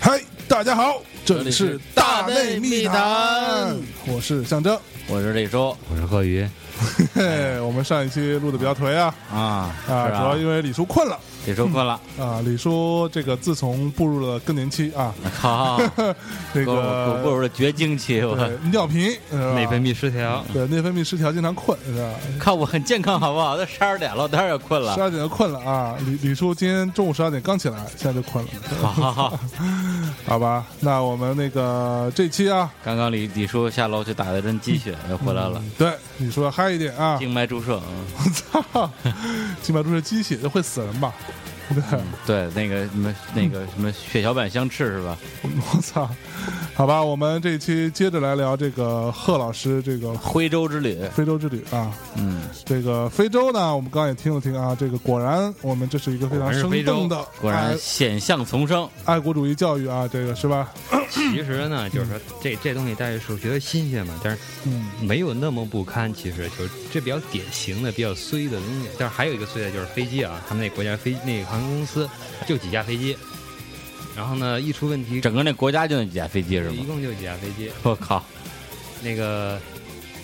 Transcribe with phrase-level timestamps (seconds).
[0.00, 2.94] 嗨，大家好，这里是大内内密密谈。
[2.94, 4.78] 谈，我是象征。
[5.06, 5.76] 我是李叔。
[5.90, 6.46] 我是贺宇，
[7.14, 9.14] 嘿，我们上一期录的比较颓啊。
[9.32, 9.38] 啊
[9.88, 12.40] 啊，是主要因为李叔困了李叔困了，啊。
[12.44, 15.80] 李叔这个自从步入了更年期啊， 好，
[16.52, 18.36] 这步 个步入了绝经期，我
[18.70, 22.10] 尿频是吧内分泌失调，对内分泌失调，经常困是吧？
[22.38, 23.56] 看我很健康好不好？
[23.56, 25.00] 都十二点了，我当然也困了十。
[25.00, 25.96] 二点就困了啊。
[26.04, 28.50] 李李叔今天中午十二点刚起来，现在就困了，
[28.82, 29.38] 好好好，
[30.26, 30.64] 好吧？
[30.80, 37.80] 那我们那个这期啊，刚刚李李叔下楼去打了针鸡血，又回来了，对李叔要嗨一点啊，静脉注射，
[38.18, 38.90] 我操，
[39.62, 41.12] 静脉注射鸡血就会死人吧？
[41.74, 42.00] 对。
[42.26, 45.16] 对，那个什么那个什么血小板相斥是吧？
[45.42, 46.08] 我操，
[46.74, 51.92] 好吧，我们这一期接着来聊这个贺老师这个徽州之旅，非洲之旅啊。
[52.16, 60.72] 嗯，这个非洲呢，我们刚刚也听了听啊，这个果然我们这是一个非常生动的果然爱险象丛生，爱国主义教育啊，这个是吧？
[61.10, 66.12] 其实呢，就是说这这东西大家是觉得新鲜嘛，但是嗯，没有那么不堪。
[66.14, 68.88] 其实就是这比较典型的、比较衰的东西。
[68.98, 72.08] 但是还有一个衰的就是飞机啊，他们那国家飞那个航空公司
[72.46, 73.16] 就几架飞机，
[74.18, 76.72] 然后呢一出问题，整个那国家就那几架飞机是吗？
[76.76, 78.24] 一共就几架飞机，我靠，
[79.00, 79.60] 那个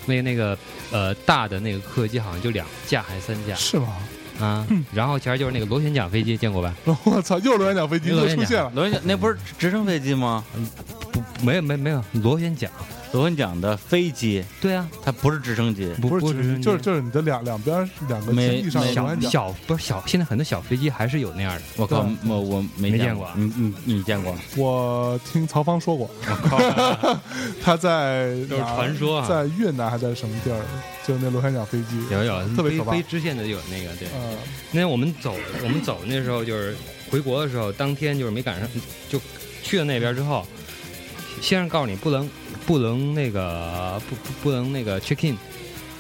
[0.05, 0.59] 那个那个
[0.91, 3.95] 呃大的那个客机好像就两架还是三架是吗？
[4.41, 6.75] 啊，然后前面就是那个螺旋桨飞机，见过吧？
[7.05, 8.69] 我操，又螺旋桨飞机又出现了。
[8.75, 10.45] 螺旋桨那不是直升飞机吗？
[10.57, 10.69] 嗯
[11.13, 12.69] 不，没有没没有螺旋桨，
[13.15, 16.63] 螺旋桨的飞机，对啊，它不是直升机，不是直升机。
[16.63, 21.63] 就是就是你的两两边两个没机翼上螺旋桨，小小不是小，现在很多小飞机还是有那样的。
[21.77, 23.31] 我靠，我我没见没见过。
[23.37, 24.37] 你你你见过？
[24.57, 26.11] 我听曹芳说过，
[27.63, 29.29] 他在 都是传说啊。
[29.29, 30.61] 在越南还在什么地儿，
[31.07, 32.91] 就那螺旋桨飞机，有有特别可怕。
[32.91, 34.09] 飞支线的有那个对。
[34.17, 34.37] 嗯。
[34.73, 36.77] 那我们走我们走那时候就是
[37.11, 38.69] 回国的时候，当天就是没赶上，
[39.09, 39.21] 就
[39.63, 40.45] 去了那边之后，
[41.41, 42.29] 先生告诉你不能
[42.67, 45.37] 不能那个不不不能那个 check in，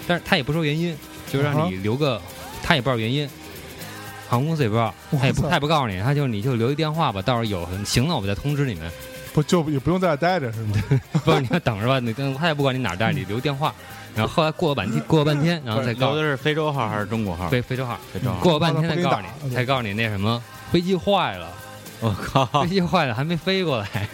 [0.06, 0.96] 但是他也不说原因，
[1.30, 2.20] 就让啊你留个，
[2.62, 3.28] 他也不知道原因。
[4.26, 8.90] 航空公司也不知道，他也不他也不告诉你，他就你就留一电话吧，到时候有行了我再通知你们。
[9.34, 10.76] 不就也不用在这待着是吗？
[11.24, 13.74] 不是你要等着吧，你跟他也不管你哪儿待着，你留电话。
[14.14, 17.48] 然后后来过了半天，过了半天，然后再告诉留的是非洲号还是中国号？
[17.48, 18.38] 非非洲号，非洲号。
[18.38, 20.40] 过了半天才告诉你，才告诉你那什么
[20.70, 21.48] 飞机坏了，
[21.98, 22.68] 我靠飞！
[22.68, 24.08] 机坏了还没飞过来，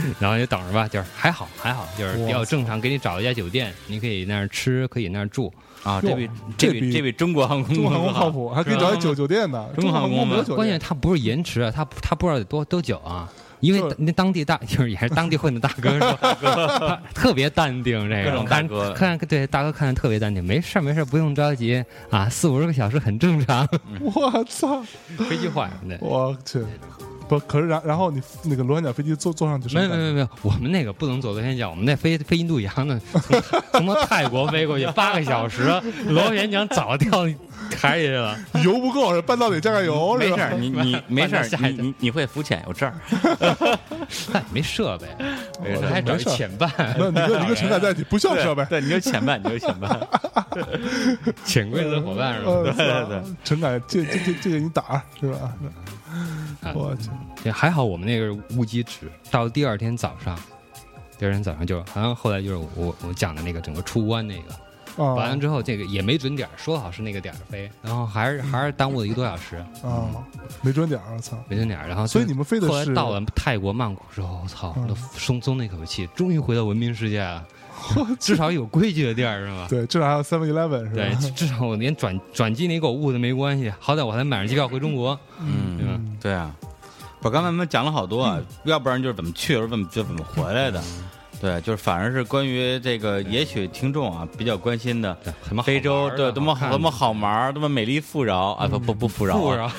[0.18, 8.30] 然后就等着吧，就是还好还好，就是比较正常，给你找一家酒店，你可以那儿吃，可以那儿住，啊，这比这比这比中国航空中国航空靠。
[8.30, 9.68] 谱，还可以找一酒酒店呢。
[9.74, 13.28] 中国航空吗中航没有酒店关键他不是延迟啊，他他不知道得多多久啊。
[13.60, 23.68] 因为那当地大就是也是当地混的大哥说， 他特别淡定，这种大哥看看对大哥看的特别淡定，没事儿没事儿不用着急啊，四五十个小时很正常。
[24.00, 24.80] 我操！
[25.28, 25.98] 飞机坏了，对。
[26.00, 26.60] 我去，
[27.28, 35.62] 不，可是然然后你那个螺旋桨飞机坐坐上去没有没有没有没，我们那个不能坐螺旋桨，我们那飞飞印度洋呢，从 从那泰国飞过去八个小时，
[36.08, 37.26] 螺旋桨早掉
[37.76, 38.38] 海里去了。
[38.64, 43.78] 油不够，是半道得加个油，没事，你你 没事你你你会浮潜，有证儿。
[44.32, 45.06] 嗨， 没设备，
[45.62, 48.64] 没事我还找一潜伴，那，你跟你跟陈凯在一起不需要设备。
[48.66, 50.00] 对，你就潜伴，你就潜伴。
[51.44, 52.50] 潜规则伙伴是吧？
[52.50, 55.52] 呃，对对对，陈凯借借借借给你打是吧？
[56.62, 57.10] 啊我去，
[57.44, 60.36] 也还好，我们那个是无机值，到第二天早上，
[61.18, 64.44] 第二天早上就好像后来就是我我讲的那个整个出关那个，
[64.98, 70.10] 啊完了之后这个也没准点儿，说好是那个点儿飞，然后还是还是耽误了一个多小时，啊，
[70.60, 71.36] 没准点儿，我操！
[71.48, 74.86] 没准点儿，然后所以你们飞的是后来到了泰国曼谷之后，我操，嗯。
[74.88, 77.44] 都松松那口气，终于回到文明世界了，
[78.18, 79.66] 至少有规矩的地儿是吧？
[79.68, 81.18] 对，至少还有 Seven Eleven 是吧？
[81.20, 85.92] 对，至少我连转转机你给我误的没关系，好歹我还买上机票回中国，嗯对吧？
[85.94, 86.54] 嗯，对啊。
[87.20, 90.80] 我刚才我们讲了好多啊，要不然就是怎么去，或者怎么就怎么回来的。
[91.40, 99.70] 对，就是反而是关于这个，也许听众啊比较关心的对什么非洲，对，多么多么好玩儿，多么美丽富饶啊，不不不富饶富饶，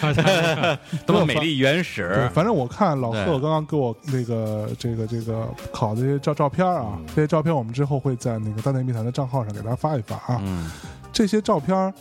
[1.06, 2.30] 多么美丽原对，始。
[2.34, 10.42] 反正我看老贺刚刚给我那个这个这个考的这些照照片啊，嗯这些照片我们之后会在那个大内密谈的账号上给大家发一发啊。
[10.42, 10.70] 嗯，
[11.12, 11.94] 这些照片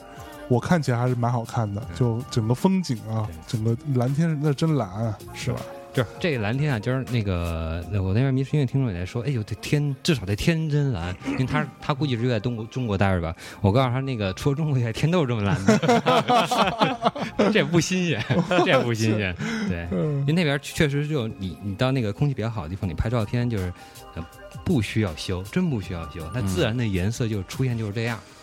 [0.47, 5.61] 我看起来还是蛮好看的，就整个风景啊，整个蓝天那真蓝啊，是吧？
[5.99, 13.35] 就是这个蓝天啊，就是那个我那边迷失音乐听众也在说，哎呦，这天至少得天真蓝，因为他他估计是在中国中国待着吧。
[13.61, 18.25] 我告诉他，那个除了中国以外，天都是这么蓝的， 这不新鲜，
[18.65, 19.35] 这不新鲜。
[19.69, 23.73] 对，因为那边确实就你你到那个空气比较好的地方，你拍照片就是
[24.15, 24.25] 呃
[24.65, 28.21] 不需要修，真不需要修，它自然的颜色就出现就是这样。
[28.25, 28.38] 嗯，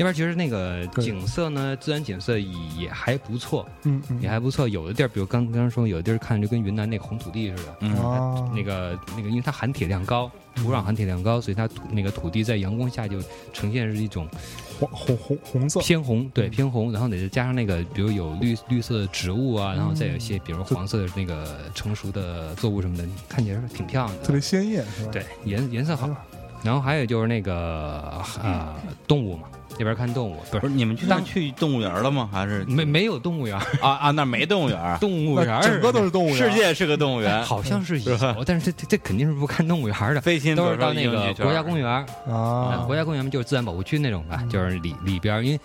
[0.00, 4.20] 那边其实那个景色呢，自然景色也还不错，嗯嗯。
[4.22, 4.68] 也还不错。
[4.68, 13.20] 有的地儿，比如刚刚刚说，有的地儿看就跟云南那个红土地似的，嗯啊，那个那个，因为它含铁量高，土壤含铁量高，所以它土那个土地在阳光下就
[13.52, 14.28] 呈现是一种
[14.78, 24.22] 黄红红红色，偏红，对偏红，然后得再加上那个，比如有绿绿色的植物啊，然后再有一些比如黄色的那个成熟的作物什么的，看起来是挺漂亮的。
[24.22, 25.10] 特别鲜艳，是吧？
[25.10, 26.08] 对，颜颜色好。
[26.62, 28.74] 然后还有就是那个呃
[29.06, 29.44] 动物嘛，
[29.78, 30.60] 那边看动物不是。
[30.60, 32.28] 不是你们去那去动物园了吗？
[32.32, 32.64] 还是？
[32.64, 34.78] 没没有动物园，啊啊那没动物园？
[34.98, 41.88] 动物园整个都是动物园，世界是个动物园，好像是有，但是这这这肯定是不看动物园的，飞禽都是到那个国家公园
[42.28, 45.60] 啊，国家公园就是自然保护区那种吧，就是里里边，因为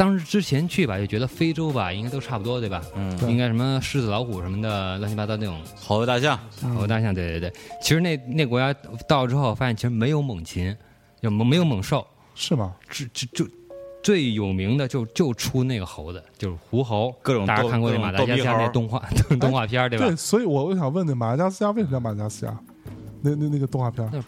[0.00, 2.82] 当时之前去吧，就觉得非洲吧应该都差不多，对吧？
[2.96, 6.40] 嗯，应该什么狮子、老虎什么的，乱七八糟那种猴子、大象，
[6.74, 7.52] 猴子大象，对对对。
[7.82, 8.72] 其实那那国家
[9.06, 10.74] 到了之后，发现其实没有猛禽，
[11.20, 12.74] 就没有猛兽，是吗？
[12.90, 13.50] 就就就
[14.02, 17.14] 最有名的就就出那个猴子，就是狐猴。
[17.20, 19.06] 各种大家看过那马达加斯加那动画
[19.38, 20.06] 动画片对吧？
[20.06, 22.58] 对，所以我我想问那马达加斯加为什么叫马达加斯加？
[23.20, 24.18] 那那那个动画片那，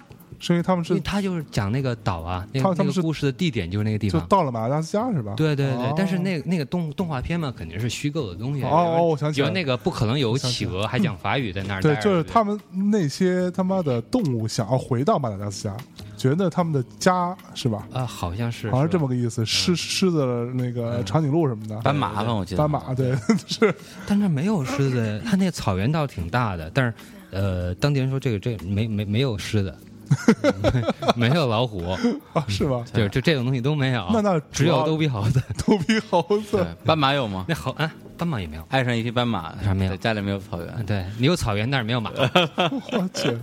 [0.43, 4.21] 是因为他们是因为他就是讲那个岛啊，那个他他们是那个故事的地点就是那个地方。
[4.21, 4.27] 就。
[4.27, 5.35] 到了马达加斯加是吧？
[5.37, 5.95] 对对对，哦。
[5.97, 8.65] 但是那那个动动画片嘛，肯定是虚构的东西。
[8.65, 9.47] 哦哦我想起来。
[9.47, 12.59] 了那个不可能有企鹅还讲法语在那儿待对，就是他们
[12.91, 15.77] 那些他妈的动物想要回到马达加斯加，
[16.17, 17.87] 觉得他们的家是吧？
[17.93, 19.47] 啊，好像是好像是这么个意思。
[19.47, 22.59] 狮狮子那个长颈鹿什么的，斑马吧，我记得。
[22.59, 23.15] 斑马对
[23.47, 23.73] 是。
[24.07, 26.95] 但是没有狮子，它那个草原倒挺大的，但是
[27.31, 29.75] 呃，当地人说这个这个没没没有狮子，
[31.17, 31.97] 没有老虎，
[32.33, 32.85] 啊是吧？
[32.93, 35.43] 就就这种东西都没有，那那只有逗比猴子。
[35.67, 37.45] 逗比猴对子，斑马有吗？
[37.49, 38.65] 那猴啊，斑马也没有。
[38.71, 43.37] 爱上一匹斑马，啥没有家里没有草原，对你有草原，但是没有马，我去，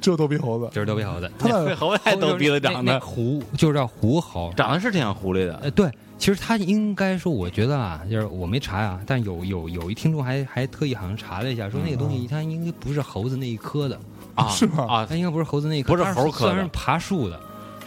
[0.00, 0.68] 只有逗比猴子。
[0.72, 1.30] 就是逗比猴子。
[1.38, 5.58] 他那猴子还逗比了长那那的，狐就是叫狐猴，长得是挺像狐狸的。
[5.62, 13.98] 呃，对，其实他应该说，我觉得啊，就是我没查啊，但有有有一听众还还特意好像查了一下，说那个东西它应该不是猴子那一科的，
[14.34, 14.86] 啊， 是吗？
[14.88, 16.50] 啊，它应该不是猴子那一科，不是猴科的。
[16.50, 17.38] 虽然是爬树的，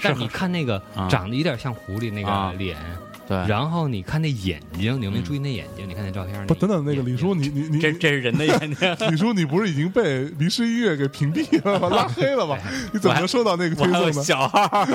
[0.01, 1.07] 但是你看那个啊。
[1.09, 2.51] 长得有点像狐狸那啊。
[2.51, 2.77] 个脸，
[3.27, 5.87] 对，然后你看那眼睛，你有没有注意那眼睛？
[5.87, 8.95] 你看那照片不，等等，那个李叔，你你你这这是人的眼睛。
[9.11, 11.89] 李叔，你不是已经被迷失音乐给屏蔽了吗？
[11.89, 12.57] 拉黑了吗？
[12.93, 14.23] 你怎么能收到那个推送呢？
[14.23, 14.87] 小号，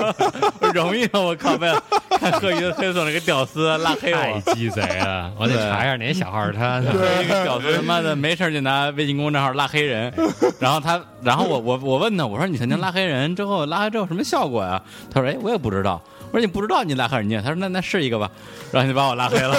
[0.73, 1.19] 容易啊！
[1.19, 6.85] 我靠，为了看贺云推送那个屌丝拉黑太我，鸡贼了，我得查一下哪小号是他的。
[7.21, 10.11] 那个屌丝他妈的没事就拿微信公众号拉黑人，
[10.59, 14.81] 然后他，然后我我我问他，我说你曾经拉黑人之后拉黑之后什么效果呀？
[15.11, 16.01] 他说哎我也不知道。
[16.33, 17.39] 我说你不知道你拉黑人家？
[17.39, 18.27] 他说那那试一个吧，
[18.73, 19.55] 然后你就把我拉黑了。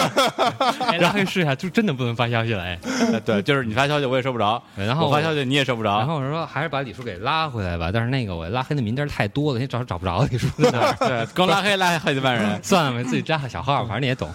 [0.81, 2.77] 哎，拉黑试一下，就真的不能发消息了哎。
[3.25, 5.99] 对，就是你发消息我也收不着，然后我发消息你也收不着。
[5.99, 10.97] 然后我说还是把李叔给拉回来吧，但是那个我拉黑的名单太多了，你找找不着李叔在哪儿。
[11.09, 14.29] 对，光拉黑拉黑好几万人， 算了吧，自己加个小号，反正你也懂。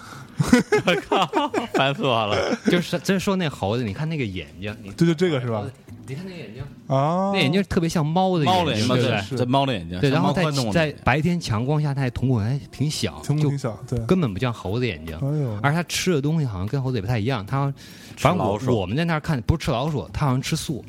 [0.86, 2.56] 我靠，烦死我了。
[2.66, 5.64] 就是真说那猴子，你看那个眼睛，你对，就这个是吧？
[6.06, 9.20] 你看那个眼睛，啊，那眼睛特别像猫的眼睛，猫的眼睛，对不对？
[9.22, 13.96] 是这猫的眼睛，对，像然后在在白天强光下，它的瞳孔还挺小，就挺挺小，对。
[14.06, 15.14] 根本不像猴子眼睛。
[15.16, 17.72] 哎呦，而它吃的东西好像跟猴子也不太一样，它
[18.16, 20.84] 反正我我们在那儿看不是吃老鼠，它好像吃素，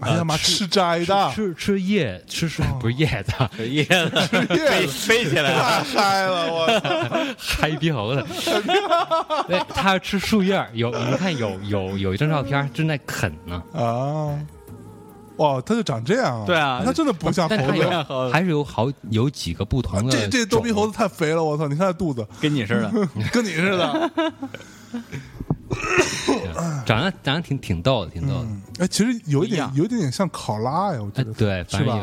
[0.00, 4.10] 哎呀妈，吃吃斋的，吃吃叶吃树不是叶子，叶子
[4.50, 7.34] 叶子飞飞起来了，太 嗨了，我操！
[7.36, 8.24] 嗨逼猴子。
[9.46, 14.38] 对， 它吃树叶有你看有有有一张照片正在啃呢，啊，
[15.36, 16.46] 哇，他就长这样啊？
[16.46, 18.32] 对啊他真的不像猴子。
[18.32, 21.66] 还是有好有几个不同的这这逗逼猴子，子太肥了，我操！
[21.68, 22.90] 你看它肚子，跟你似的。
[23.32, 24.10] 跟你似的。
[26.84, 28.40] 长得长得挺挺逗的，挺逗的。
[28.42, 31.30] 嗯，哎，其实有一点有一点点像考拉呀，我觉得，。
[31.30, 32.00] 哎对，是吧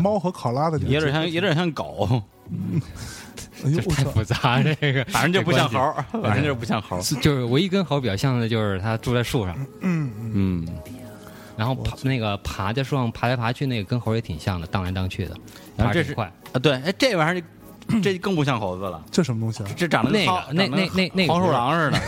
[0.00, 2.22] 猫和考拉的这个有点像，有点像狗，
[3.64, 3.90] 哎呦，这！
[3.90, 10.68] 太复杂，这个反正就不像猴， 反正就是不像猴就是唯一跟猴比较像的，就是它住在树上，嗯嗯，嗯，
[11.56, 15.34] 然后爬那个爬在树上爬来爬去，那个跟猴也挺像的，荡来荡去的，
[15.76, 16.52] 然后这是爬得挺快。
[16.52, 17.44] 啊，对，哎，这玩意儿
[18.02, 19.70] 这更不像猴子了，这什么东西啊？
[19.76, 22.00] 这长得那个那那那那黄鼠狼似的，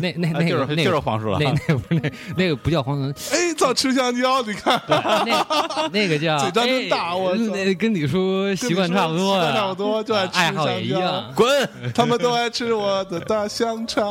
[0.00, 11.32] 那那那就是就是黄鼠狼那那不是那那个不叫黄鼠狼，哎，操，吃香蕉，你看，那那个叫 嘴张真大哎我操那跟李叔习惯差不多啊，习惯差不多就爱吃香蕉样。
[11.34, 11.70] 滚！
[11.94, 14.04] 他们都爱吃我的大香肠。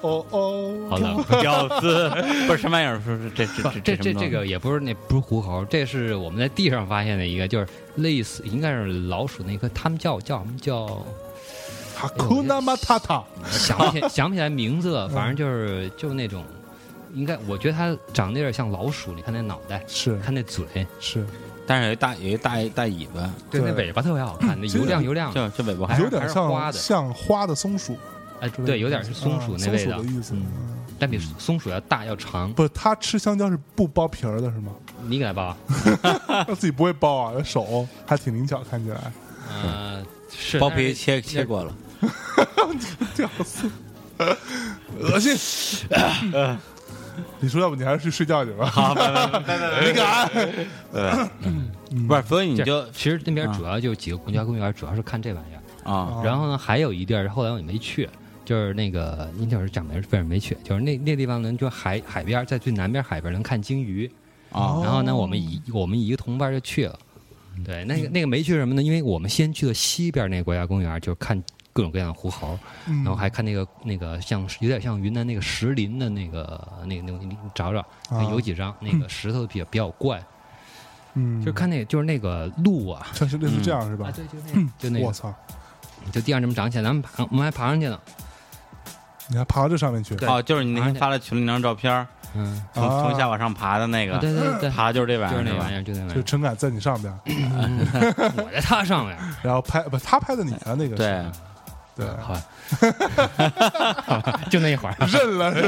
[0.00, 1.40] 哦哦， 好的。
[1.40, 2.08] 屌丝
[2.46, 3.00] 不是什么玩意儿？
[3.04, 7.66] 说是这这这这这这个也不是那不是狐猴，这是我们在地上发现的一个，就是
[8.00, 10.86] 类似应该是老鼠那个，他们叫叫什么叫
[11.96, 16.44] 哈库纳马塔塔，想不起 想不起来名字了，反正就是就那种，
[17.14, 20.18] 应该我觉得它长得有点像老鼠，你看那脑袋，是。
[20.20, 20.64] 看那嘴，
[20.98, 21.26] 是，
[21.66, 25.32] 但是有一大有一大大尾巴，对，那尾巴特别好看， 那油亮油亮。
[25.34, 26.78] 的，这尾巴有点像花的。
[26.78, 27.96] 像花的松鼠，
[28.40, 29.98] 哎，对，有点是松鼠啊那味道。
[30.02, 30.34] 意思。
[30.98, 32.52] 但比松鼠要大要长。
[32.52, 34.72] 不是，它吃香蕉是不剥皮儿的，是吗？
[35.08, 35.56] 你给它包，
[36.26, 39.12] 他 自己不会剥啊，手还挺灵巧，看起来。
[39.48, 41.74] 呃，是剥但是皮切切过了，
[43.16, 43.70] 屌丝，
[45.00, 45.34] 恶心。
[47.40, 48.66] 你说，要不你还是去睡觉去吧？
[48.66, 50.30] 好，拜拜拜拜你敢？
[50.92, 55.90] 对，不是，所以你就其实那边主要就几个国家公园，主要是看这玩意儿。
[55.90, 58.08] 啊，然后呢，还有一地儿后来我也没去，
[58.44, 60.56] 就是那个你就是讲没为什么没去？
[60.62, 64.10] 就是那那地方能，就海海边，在最南边海边能看鲸鱼。
[64.52, 66.98] 啊然后呢，我们一我们一个同伴就去了。
[67.64, 68.82] 对，那个那个没去什么呢？
[68.82, 71.42] 因为我们先去了西边那个国家公园，就是看
[71.72, 78.22] 各种各样的狐猴，然然后还看那个那个像有点像云南那个石林的那个那个那个，你找找，啊。
[78.30, 80.24] 有几张那个石头比较比较怪，
[81.14, 84.08] 嗯，就看那个就是那个鹿啊，像是类似这样是吧？
[84.08, 84.10] 啊？
[84.12, 85.34] 对，就那个就那个，我操！
[86.10, 88.00] 就地上这么长起来，咱们爬我们还爬上去了，
[89.28, 90.16] 你还爬到这上面去？
[90.16, 93.02] 对哦，就是你那天发了群里那张照片，嗯，从啊。
[93.02, 95.82] 从下往上爬的那啊个，对对对对，爬就是这玩意儿，就是那玩意儿。
[95.82, 97.12] 就那玩意儿，就陈凯在你上边，
[98.36, 101.24] 我在他上面，然后拍不他拍的你啊，那个对，
[101.96, 102.36] 对，好。
[104.48, 105.52] 就那一会儿，认了。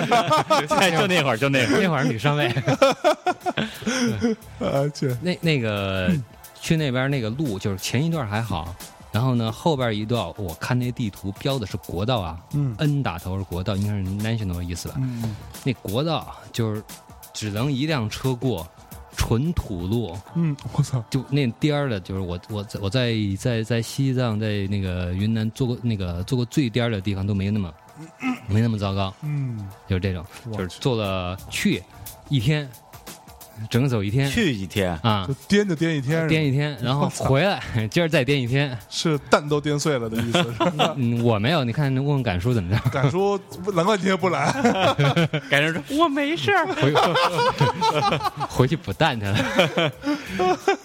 [0.97, 2.49] 就那会儿，就那会儿，那会儿女上位，
[4.61, 5.13] 呃，去。
[5.21, 6.09] 那那个
[6.61, 8.73] 去那边那个路，就是前一段还好，
[9.13, 14.95] 然后呢后边一段，我看那地图标的是国道啊嗯，N 打头是国道，应该是 national 的意思吧？
[14.99, 15.37] 嗯。
[15.65, 16.83] 那国道就是
[17.33, 18.67] 只能一辆车过，
[19.17, 27.73] 纯土路，嗯，我操，就那颠儿的，就是我我在我在在在西藏在那个云南做过那个做过最颠儿的地方都没那么
[28.49, 31.83] 没那么糟糕，嗯，就是这种，就是做了去
[32.31, 32.69] 一天，
[33.71, 35.35] 整走一天去一天，啊就。
[35.49, 38.77] 颠就颠一天，颠一天，然后 回来， 今儿再颠一天。
[38.89, 40.43] 是蛋都颠碎了的意思。
[40.43, 42.91] 是 吧嗯，我没有，你看问问敢叔怎么着？
[42.91, 43.39] 敢叔，
[43.75, 44.53] 难怪今天不来。
[45.51, 46.95] 感觉说我没事儿，回
[48.49, 49.93] 回去补蛋去了。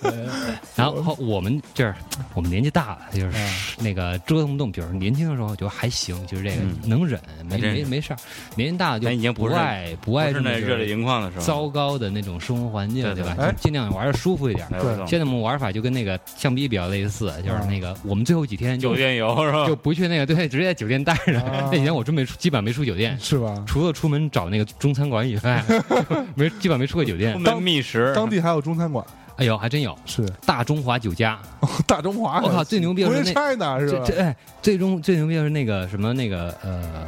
[0.03, 0.27] 呃
[0.75, 1.95] 然后后我们这儿，
[2.33, 4.71] 我们年纪大了，就是嗯那个折腾不动。
[4.71, 7.19] 比如年轻的时候就还行，就是这个嗯能忍，
[7.49, 8.17] 没没没事儿。
[8.55, 13.51] 年纪大了就咱已经不爱不爱那热泪盈眶的时候，糟糕的那种生活环境，对对吧？
[13.59, 14.67] 尽量玩的舒服一点。
[14.69, 19.67] 对现在我们玩法就跟那个相比比较类似，就是那个我们最后几天酒店游是吧？
[19.67, 21.39] 就不去那个，对，直接在酒店待着。
[21.41, 23.63] 啊 那几天我真没出，基本上没出酒店，是吧？
[23.67, 25.63] 除了出门找那个中餐馆以外，
[26.35, 27.61] 没基本上没出过酒店当。
[27.61, 29.05] 觅食，当地还有中餐馆，
[29.35, 31.37] 哎呦，还真有是大中华酒家。
[31.85, 32.39] 大中华。
[32.41, 34.03] 我靠最牛逼的是那 China 是吧？
[34.05, 37.05] 这这哎，最终最牛逼的是那个什么那个呃，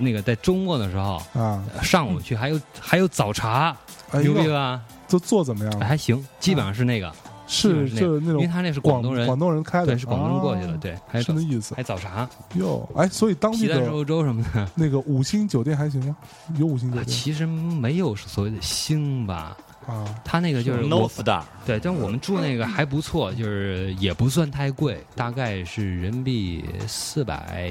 [0.00, 3.76] 那个在周末的时候啊，上午去，还有还有早茶，
[4.10, 4.80] 哎呦，牛逼吧？
[5.08, 5.86] 都做怎么样了？
[5.86, 7.12] 还行，基本上是那个，
[7.46, 12.88] 是就是那种因为他那是广东人，广东人开的，对，是广东人过去的，啊，对，还有早是那意思还早茶、哟。
[12.94, 14.68] 哎，所以当地的皮蛋瘦肉粥什么的。
[14.74, 16.16] 那个五星酒店还行吗？
[16.56, 20.04] 有五星酒啊，店其实没有所谓的星吧，啊？
[20.24, 27.64] 他那个就是 no 我 star，对，但我们住那个还不错，就是也不算太贵，大概是人民币四百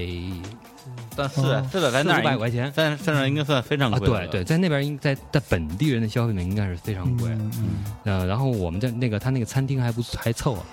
[1.15, 3.99] 但四哦四百在那四五百块钱在在那应该算非常啊。
[3.99, 7.29] 贵对对，在那边应在在本地人的消费面应该是非常贵。
[7.29, 7.69] 嗯嗯
[8.05, 10.63] 呃，然后我们在那个他那个餐厅还不还凑合，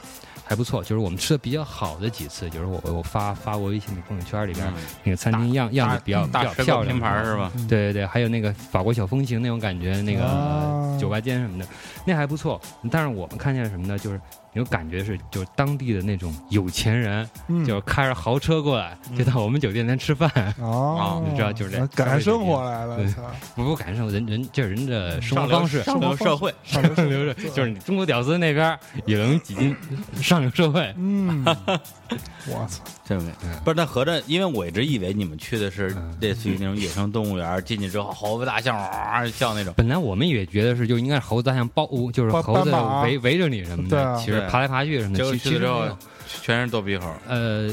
[0.48, 7.50] 还不错，就是我们吃的比较好的几次，就是我我发发过微信的朋友圈里边、嗯那个餐厅样样子比较比较漂亮水果拼盘是吧？
[7.56, 11.66] 嗯对对对，还有那个法国小风情那种感觉，那个啊酒吧间什么的，
[12.06, 12.60] 那还不错。
[12.90, 13.98] 但是我们看见什么呢？
[13.98, 14.20] 就是
[14.56, 22.98] 有感觉是，就是当地的那种有钱人，嗯，就是开着豪车过来，就到我们酒店来吃饭， 哦，你知道就是这赶上生活来了，
[23.54, 25.82] 不不感受人人就是人的生活方式。
[25.82, 29.76] 上流社会， 上流社就是你中国屌丝那边也能挤进
[30.22, 31.44] 上流社会，嗯，
[32.48, 33.32] 我操，对不对？
[33.44, 33.60] 嗯。
[33.64, 36.16] 不是，那合着，因为我一直以为你们去的是嗯。
[36.20, 42.72] 类似于那种野生动物园，进去之后猴子、大象哇叫那种，本来我们也觉得是就应该是猴子、大象包，就是猴子
[43.04, 45.82] 围围着你什么的，其实对爬来爬去什么的，结果其去了之后
[46.26, 47.12] 其实，全是逗比猴。
[47.28, 47.70] 呃，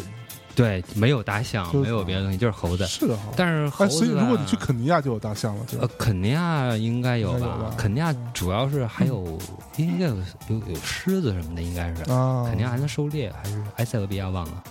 [0.56, 2.86] 对，没有大象，没有别的东西，就是猴子。
[2.86, 3.24] 是的哈。
[3.36, 5.88] 但是猴哎，子所以如果你去肯尼亚就有大象了，呃，？
[5.98, 7.76] 肯尼亚应该有吧吧？
[7.78, 9.40] 肯尼亚主要是还有
[9.78, 10.16] 应该有
[10.50, 12.12] 有有狮子什么的，应该是。
[12.12, 14.64] 啊，肯尼亚还能狩猎，还是埃塞俄比亚忘了？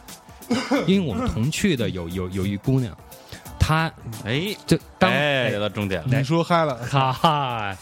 [0.87, 2.94] 因为我们同去的有有有一姑娘，
[3.59, 3.90] 她
[4.25, 7.76] 哎，就当哎，聊到重点了，你说嗨了，哈哈，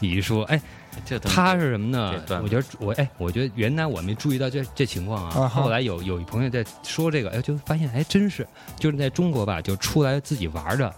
[0.00, 0.60] 你一说，哎，
[1.04, 5.40] 这东西她是什么呢我觉得我哎，我觉得原来我没注意到这这情况啊。
[5.40, 8.46] 啊后来有有一朋友在说这个，哎，就发现哎，真是
[8.78, 10.92] 就是在中国吧，就出来自己玩的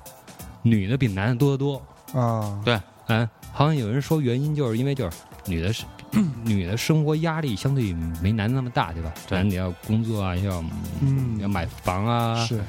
[0.62, 1.83] 女的比男的多得多。
[2.12, 5.85] 啊，对，嗯，好像有人说原因就是因为就是女的是
[6.44, 9.12] 女的生活压力相对没男的那么大，对吧？
[9.28, 10.64] 对男的要工作啊，要
[11.00, 12.60] 嗯要买房啊，是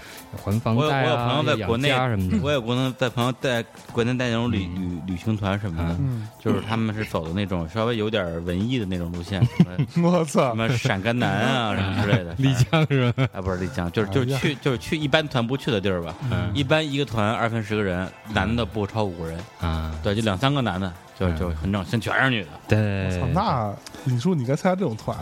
[0.43, 2.37] 还房我有贷啊，我有朋友在国内啊什么的。
[2.43, 9.41] 我有可能在朋友带国内带那种旅旅旅行团什么的，嗯，就是他们是走的那种稍微有点文艺的那种路线，
[9.89, 12.33] 什么 我操什，么陕甘南啊什么之类的。
[12.37, 13.27] 丽江是吧？
[13.33, 16.13] 啊，不是丽江，就是就是去就是去一般团不去的地儿吧。
[16.31, 25.17] 嗯一般一个团二分十个人，男的不超五个人，啊，对，就两三个男的，就嗯就很正，现在全是女的，对操，那你说你该参加这种团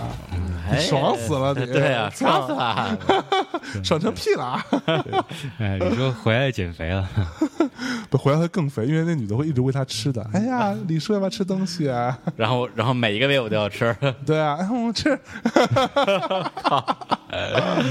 [0.79, 3.25] 爽死了你 对呀，操爽死了。
[3.83, 4.65] 爽成屁了啊！
[5.59, 7.07] 哎，你说回来减肥了，
[8.09, 10.25] 不回来会更肥，因为那女的会一直喂他吃的。
[10.33, 12.17] 哎呀，李叔要不要吃东西啊？
[12.35, 13.95] 然后然后每一个月我都要吃，
[14.25, 15.19] 对啊，哎，我们吃。
[17.29, 17.83] 呃，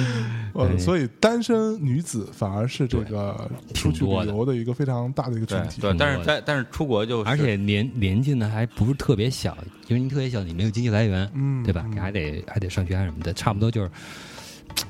[0.55, 5.81] 对所以单身女子反而是这个出去旅游的一个非常大的一个群体。
[5.81, 9.57] 对对，但是在但是出国就而且年年纪呢还不是特别小，
[9.89, 11.83] 因为你特别小，你没有经济来源，嗯，对吧？
[11.87, 13.91] 嗯你还得还得上学啊什么的，差不多就是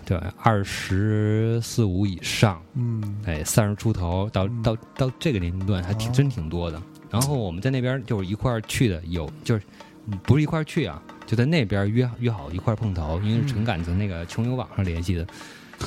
[0.05, 6.81] 对二十四五以上，嗯哎，三十出头到嗯到到这个年龄段还挺哦真挺多的。
[7.11, 9.63] 然后我们在那边就是一块儿去的，有就是
[10.07, 15.27] 嗯不是一块儿去啊，就在那边约约好一块儿碰头，因为是陈敢从那个穷游网上联系的。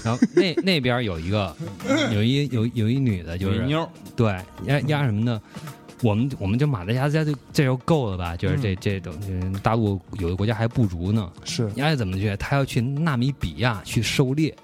[0.05, 1.55] 然后那那边有一个
[2.13, 4.27] 有一有有一女的，就是有一妞，对
[4.65, 5.41] 压压什么呢？
[6.01, 8.35] 我们我们就马达加斯加就这就够了吧？
[8.37, 11.29] 就是这嗯这种嗯大陆有的国家还不如呢。
[11.43, 12.35] 是，你爱怎么去？
[12.37, 14.55] 他要去纳米比亚去狩猎，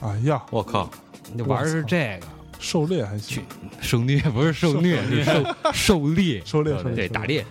[0.00, 0.90] 哎呀，我靠，
[1.34, 2.26] 你玩的是这个。
[2.58, 3.42] 狩猎还行，
[3.80, 5.32] 狩猎不是狩猎，是狩
[5.72, 7.44] 狩猎， 狩猎狩猎对打猎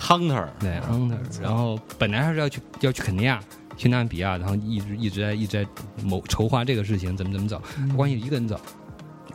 [0.00, 1.18] ，hunter，对 hunter。
[1.42, 3.38] 然后本来还是要去要去肯尼亚，
[3.76, 5.70] 去纳米比亚，然后一直一直在一直在
[6.02, 7.60] 谋筹划这个事情，怎么怎么走。
[7.78, 8.58] 嗯关系一个人走，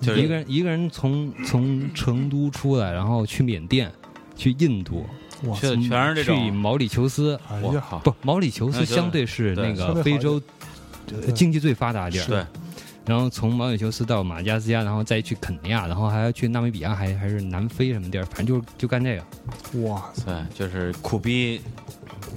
[0.01, 3.91] 就是一个人一个人从从成都出来，然后去缅甸，
[4.35, 5.05] 去印度，
[5.43, 7.39] 哇去的全是这去，毛里求斯。
[8.03, 10.41] 不，毛里求斯相对是那个非洲
[11.35, 12.25] 经济最发达的地儿。
[12.25, 12.45] 对，
[13.05, 21.61] 然后从毛里求斯到马达加斯加，然后再去肯尼亚，然后还要去纳米比亚，还还是南非什么地儿，反正就就干这个，哇塞，就是苦逼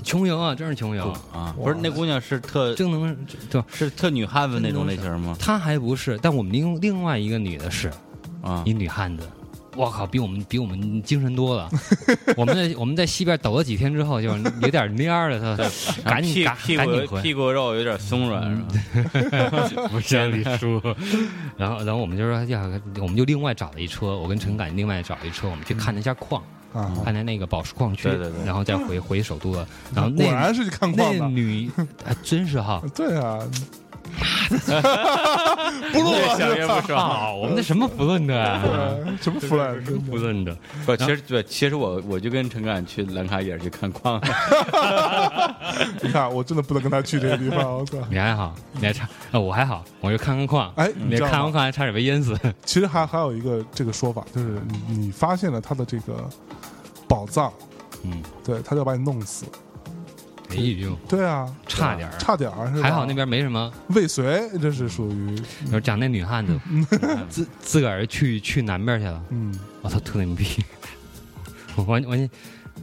[0.04, 3.16] 穷游啊，真是穷游，啊，不是那姑娘是特真能
[3.50, 3.62] 对？
[3.72, 5.34] 是特女汉子那种类型吗？
[5.40, 7.90] 她还不是，但我们另另外一个女的是
[8.42, 9.28] 啊一，女汉子。
[9.76, 11.68] 我靠，比我们比我们精神多了。
[12.38, 15.68] 我们在我们在西边抖了几天之后，就有点蔫了，她
[16.08, 17.22] 赶紧屁股赶紧回。
[17.22, 18.64] 屁股肉有点松软
[18.94, 19.02] 是
[19.50, 19.68] 吧？
[19.90, 20.80] 不像李叔。
[21.56, 26.44] 然后，然后我们就说呀，我们就另外找了一车，我跟陈敢另外找了一车，我们去看了一下矿，啊，
[27.04, 28.44] 看看那个宝石矿区，对对对。
[28.44, 29.66] 然后再回回首都了。
[29.94, 31.70] 然后那果然是去看矿的，那女
[32.04, 33.38] 还真是哈， 对啊，
[35.92, 36.98] 不录越了，想越不爽。
[36.98, 38.62] 啊， 我们那什么不论的啊，
[39.20, 44.20] 什么弗兰，真的不论的，不，其实对，其实我我就跟陈敢去兰卡也是去看矿，
[46.02, 47.98] 你看，我真的不能跟他去这个地方，我操！
[48.10, 51.18] 你还好，你还差，呃，我还好，我就看看矿，哎，你？
[51.18, 56.28] 看完矿还差点被淹死，其实还还有一个这个说法，就是你你发现了他的这个
[57.08, 57.52] 宝藏，
[58.02, 59.46] 嗯，对他就要把你弄死。
[60.50, 63.72] 哎呦，对啊，差点儿差点儿，还好那边没什么。
[63.88, 66.60] 未遂，这是属于就是讲那女汉子
[67.28, 70.46] 自自个儿去去南边去了，嗯我操，特牛逼！
[71.74, 72.30] 我完完全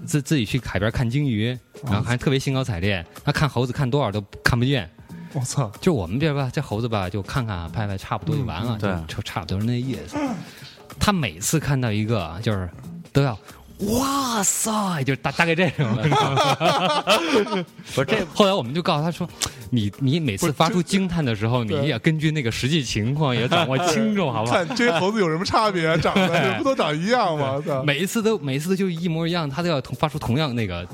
[0.05, 3.05] 自自己去海边看鲸鱼，然后还特别兴高采烈。
[3.23, 4.89] 他看猴子看多少都看不见，
[5.31, 10.17] 我操，就我们这吧，这猴子吧，就看看拍拍，差不多就完了，就差不多是那意思。
[10.99, 12.67] 他每次看到一个，就是
[13.13, 13.37] 都要。
[13.81, 17.65] 哇塞，就大大概这种，你知道吗
[17.95, 19.27] 不是这 后来我们就告诉他说，
[19.71, 24.57] 你你每次发出惊叹的时候，你也根据那个实际情况也掌握轻重，好不好？
[24.63, 25.97] 看这些猴子有什么差别啊？
[25.97, 27.59] 长得 不都长一样吗？
[27.83, 30.87] 每一次都每一次都就一模一样，他都要同发出同样那个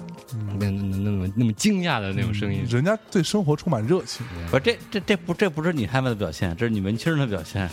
[0.58, 2.65] 那那那那么那么惊讶的那种声音。
[2.69, 4.26] 人家对生活充满热情。
[4.50, 7.69] 不这这这不这不是你害怕的表现，这是你文青人的表现。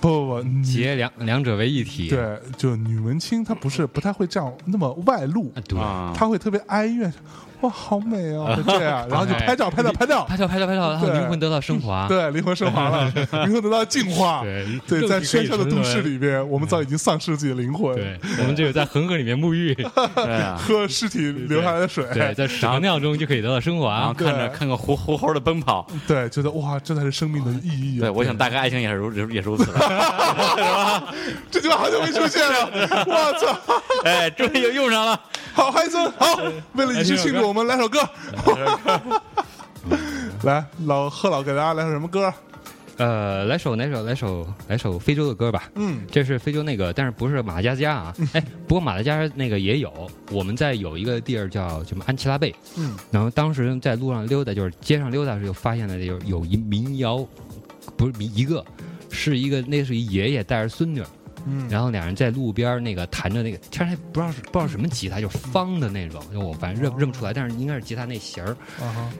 [0.00, 5.78] 不不不，你结两两者为一体，对，就女文青她不是不太会这样那么外露，啊对。
[5.78, 7.12] 啊，她会特别哀怨。
[7.62, 12.06] 哇，好美哦，就这样，然后就拍照，拍照，拍照，拍照拍照拍照，然后灵魂得到升华。
[12.08, 13.10] 对，灵魂升华了，
[13.46, 14.42] 灵魂得到净化。
[14.42, 14.66] 对
[15.00, 16.10] 对，在喧嚣的都市里。
[16.10, 19.72] 里边，我们早已经丧失自己的灵魂，对，我们只有在恒河里面沐浴，
[20.58, 24.12] 喝尸体留下来的水，对，在屎尿中就可以得到升华然后。
[24.12, 28.00] 看着对看个活活猴的奔跑，对，觉得哇，这才是生命的意义啊。
[28.00, 29.78] 对我想大概爱情也是如也是如此的，
[31.48, 32.68] 这句话好久没出现了，
[33.06, 33.56] 我操！
[34.04, 35.20] 哎，终于又用上了。
[35.52, 36.40] 好，嗨森，好，
[36.74, 37.98] 为了以示庆祝，我们来首歌。
[40.44, 42.32] 来，老贺老给大家来首什么歌？
[42.96, 44.04] 呃，来首来首？
[44.04, 45.68] 来首来首非洲的歌吧。
[45.74, 48.14] 嗯，这是非洲那个，但是不是马达加斯加啊？
[48.34, 50.08] 哎，不过马达加斯加那个也有。
[50.30, 57.26] 我们在有一个地儿叫什么安琪拉贝，嗯，然后当时在路上溜达，就是街上溜达时就发现了有有一民谣，
[57.96, 58.64] 不是民一个，
[59.10, 61.02] 是一个那是一爷爷带着孙女，
[61.46, 61.68] 嗯。
[61.68, 68.56] 然后俩人在路边那个弹着那个，其实还不知道是不知道什么吉他，就是方的那种，就我反正认认不出来，但是应该是吉他那弦儿，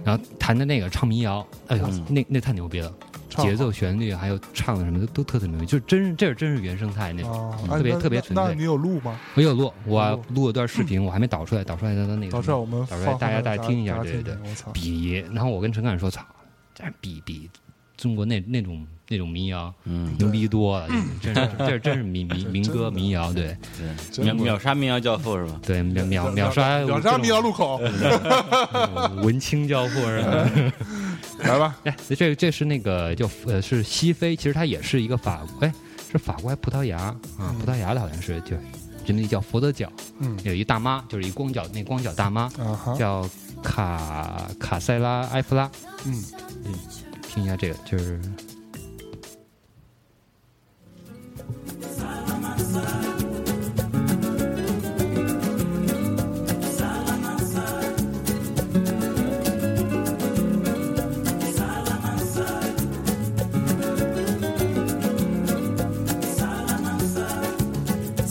[0.04, 2.04] 然后弹的那个唱民谣，哎呦，嗯。
[2.09, 2.92] 那那太牛逼了，
[3.28, 7.54] 节奏、旋律还有唱的什么的都特别牛逼，就是真这是真是原生态那种。
[7.68, 8.44] 特别特别纯粹。
[8.44, 9.18] 那那你有录吗？
[9.35, 10.46] 我有录，我哦录。
[10.48, 14.37] 了段视频，我还没导出来，导出来的那个导出来我们导出来大家大家听一下，对对对
[14.72, 16.26] 比，然后我跟陈凯说，操，
[16.74, 17.48] 这比比
[17.96, 20.88] 中国那那种那种民谣嗯，牛逼多了，
[21.20, 23.57] 真是这真是民民 民歌民谣，对。
[24.14, 25.59] 对，秒秒杀民谣教父是吧？
[25.66, 27.81] 对，秒秒 秒杀秒杀民谣路口，
[29.20, 30.51] 文青教父是吧？
[31.40, 35.75] 来吧，哎，这这是那个叫呃是西非，其实它也是一个法国，哎，
[36.12, 36.96] 是法国还是葡萄牙
[37.37, 37.53] 啊？
[37.59, 38.57] 葡萄牙的好像是就
[39.05, 40.38] 就那叫佛得角，嗯。
[40.44, 42.49] 有一大妈，就是一光脚那光脚大妈，
[42.96, 43.29] 叫
[43.61, 45.68] 卡卡塞拉埃弗拉，
[46.07, 46.14] 嗯。
[46.64, 46.75] 嗯，
[47.29, 48.20] 听一下这个，就是。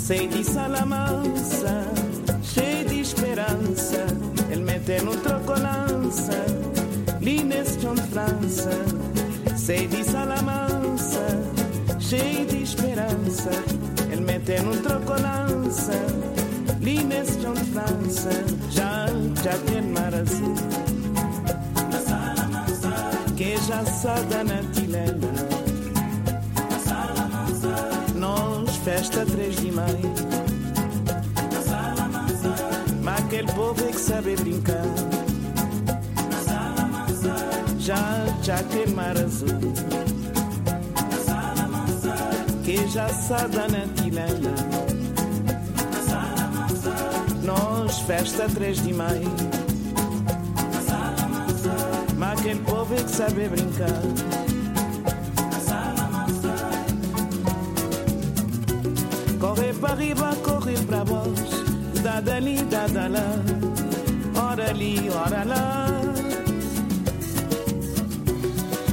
[0.10, 1.86] Sei di Salamanca,
[2.42, 4.08] cheio de esperança.
[4.50, 6.34] Ele mete no trocolança,
[7.22, 8.72] Lines John França.
[9.56, 11.28] Sei di Salamanca,
[12.00, 12.39] cheio
[13.24, 13.52] de esperança.
[14.12, 15.94] Ele mete no trocolança,
[16.82, 18.30] Lines John França.
[18.72, 19.08] Já,
[19.44, 20.56] já tem mar azul.
[23.36, 25.50] Que já sada na tilela.
[28.16, 30.14] Nós, festa 3 de maio.
[33.02, 34.84] Mas aquele povo que sabe brincar.
[37.80, 39.48] Já, já aquele mar azul.
[42.80, 44.56] Que já sada na tilela.
[47.44, 49.30] Nós, festa 3 de maio.
[52.18, 54.02] Mas aquele povo é que sabe brincar.
[59.42, 61.66] Corre para arriba, corre para baixo,
[62.02, 65.88] dá dali, dá lá, ora ali, ora lá.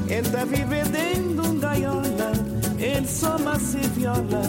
[0.09, 2.16] Ele tá vivendo um gaiola,
[2.79, 4.43] ele só se viola,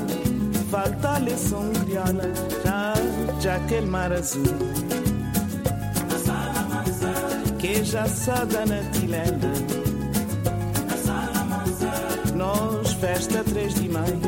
[0.70, 2.32] falta-lhe som crioula,
[2.64, 2.94] já,
[3.40, 4.44] já aquele mar azul.
[7.60, 8.06] Que já
[8.66, 9.54] na tilela,
[12.36, 14.22] nós festa 3 de maio.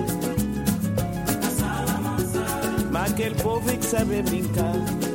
[2.91, 4.75] Mas aquele povo é que sabe brincar."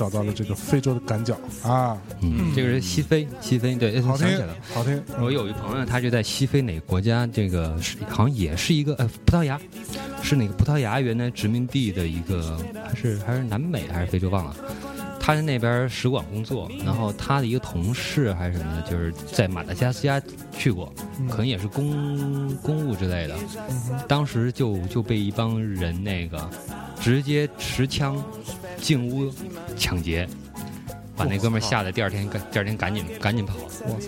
[0.00, 5.02] 找到了这个非洲的赶脚啊，嗯，这个是西非，西非对，哎好听想起来了。，好听。
[5.20, 9.60] 我有一朋友，他就在西非哪个国家，这个是好像也是一个呃葡萄牙，
[10.22, 14.56] 是哪个葡萄牙原来殖民地的一个，还是还是南美还是非洲忘了。
[15.30, 20.20] 他在那边使馆工作，然后他的一个同事还是什么的，就是在马达加斯加
[20.58, 20.92] 去过，
[21.28, 23.36] 可能也是公公务之类的。
[24.08, 26.50] 当时就就被一帮人那个
[27.00, 28.20] 直接持枪
[28.78, 29.32] 进屋
[29.76, 30.28] 抢劫，
[31.20, 33.54] 把那哥们吓得第二天赶第二天赶紧赶紧跑。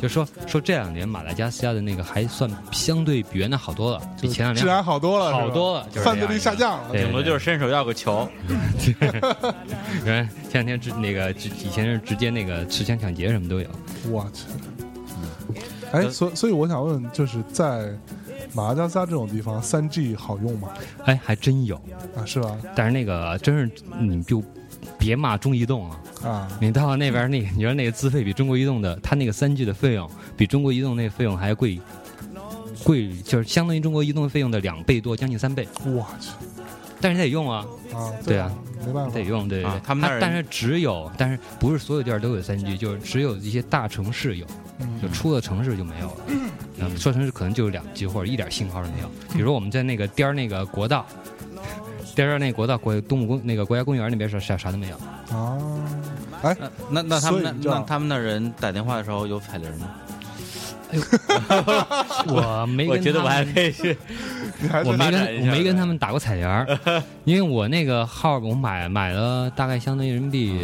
[0.00, 6.92] 就说说这两年马达加斯加的那个还算相对比原来好多了，比前两年治年安好多了，好多了，就是犯罪率下降了。
[6.92, 8.26] 顶多就是伸手要个球，
[10.06, 13.68] 原来前两天直那个直以前是直接那个持枪抢劫什么都有。
[14.10, 14.44] 我去，
[15.92, 17.92] 哎，所所以我想问，就是在
[18.54, 20.70] 马达加斯加这种地方，三 G 好用吗？
[21.04, 21.76] 哎，还真有，
[22.16, 22.56] 啊，是吧？
[22.74, 23.70] 但是那个真是
[24.00, 24.42] 你就
[24.98, 26.00] 别骂中移动了。
[26.24, 31.80] 啊，你到那边那个，你说那个资费比中国移动的，它那个三 G 的费用比中国移动那个费用还贵，
[32.84, 35.66] 贵就是相当于中国移动费用的两倍多，将近三倍。
[35.84, 36.30] 我去
[37.00, 38.52] 但是得用啊，啊，对啊，
[38.86, 39.70] 没办法得，用，对对对。
[39.72, 44.52] 啊他们那儿但是只有，但是不是所有地儿都有三 G，就是只有一些大城市有，就
[45.08, 46.16] 嗯出了城市就没有了。
[46.78, 49.10] 嗯，出了城市可能就有两 G 或者一点信号都没有。
[49.32, 51.04] 比如我们在那个颠儿那个国道，
[52.14, 54.96] 颠儿那国道国动物公那个国家公园那边是啥啥都没有。
[55.36, 55.58] 啊，
[56.42, 56.56] 哎，
[56.90, 59.88] 那那那他们那那他们那人打电话的时候有彩铃吗？
[62.26, 63.96] 我没我觉得我还可以去，
[64.84, 66.66] 我没跟我没跟他们打过彩铃儿，
[67.24, 70.54] 因为我那个号我买买了大概相当于人民币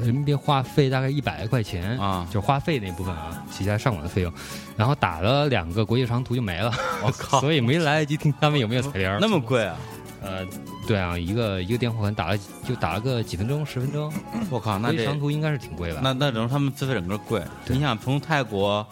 [0.00, 4.32] 人民币话费大概一百块钱啊就是话费那部分啊，其他上网的费用，
[4.76, 6.72] 然后打了两个国际长途就没了，
[7.04, 9.18] 我靠，所以没来得及听他们有没有彩铃儿。
[9.20, 9.76] 那么贵啊！
[10.22, 10.46] 呃，
[10.86, 14.12] 对啊，一个一个电话可能打了就打了个几分钟十分钟，
[14.50, 16.00] 我靠，那这长途应该是挺贵的。
[16.02, 17.42] 那那等于他们资费整个贵。
[17.66, 18.86] 你想从泰国，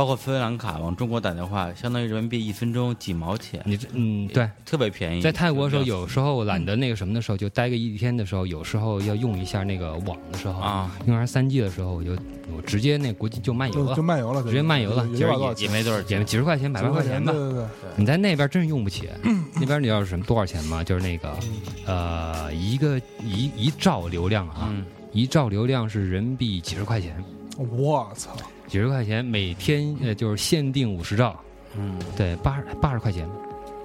[0.00, 4.48] 包括斯里兰卡往中国打电话，相当于人民币一分钟几毛钱，你这嗯对。
[4.64, 5.20] 特别便宜。
[5.20, 12.12] 在泰国的时候，有时候懒得那个什么的时候，就待个一天的时候，有时候要用一下那个网的时候，啊，用完三 G 的时候，我就
[12.56, 16.24] 我直接那国际就漫游了就就，漫游了，直接漫游了也其实也没多少钱。
[16.24, 17.50] 几十块钱、百八块钱吧对。
[17.50, 19.06] 对对，你在那边真是用不起，
[19.60, 20.82] 那边你知道是什么多少钱吗？
[20.82, 21.36] 就是那个
[21.84, 24.82] 呃一个一一兆流量啊，嗯，
[25.12, 27.22] 一兆流量是人民币几十块钱，
[27.58, 28.30] 我操，
[28.66, 31.38] 几十块钱每天呃就是限定五十兆，
[31.76, 33.28] 嗯，对，八十八十块钱，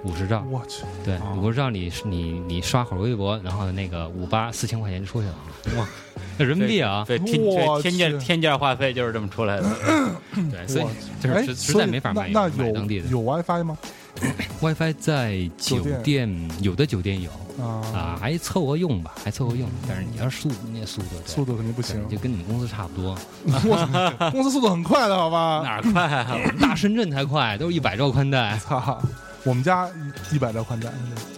[0.04, 5.34] 五十兆，我去，对哦，五十兆你你你刷会儿微博，然后那个五八四千块钱就出去了，
[5.78, 5.88] 哇，
[6.38, 9.68] 那人民币啊，对，天我天价天价话费就是这么出来的。
[10.50, 10.84] 对，所以
[11.20, 13.08] 就是哎，实实在没法买买当地的。
[13.08, 13.76] 有有 WiFi 吗？
[14.60, 16.50] WiFi 在酒酒店。
[16.60, 17.30] 有的酒店有
[17.62, 23.16] 啊，啊，还凑合用吧，还凑合用，但是你要是速那速度速度肯定不行，就跟你们公司差不多，
[24.30, 25.62] 公司速度很快的好吧？
[25.64, 26.36] 哪儿快啊？
[26.60, 28.58] 大深圳才快，都是一百兆宽带。
[28.58, 29.00] 操，
[29.44, 29.88] 我们家
[30.32, 30.90] 一百兆宽带，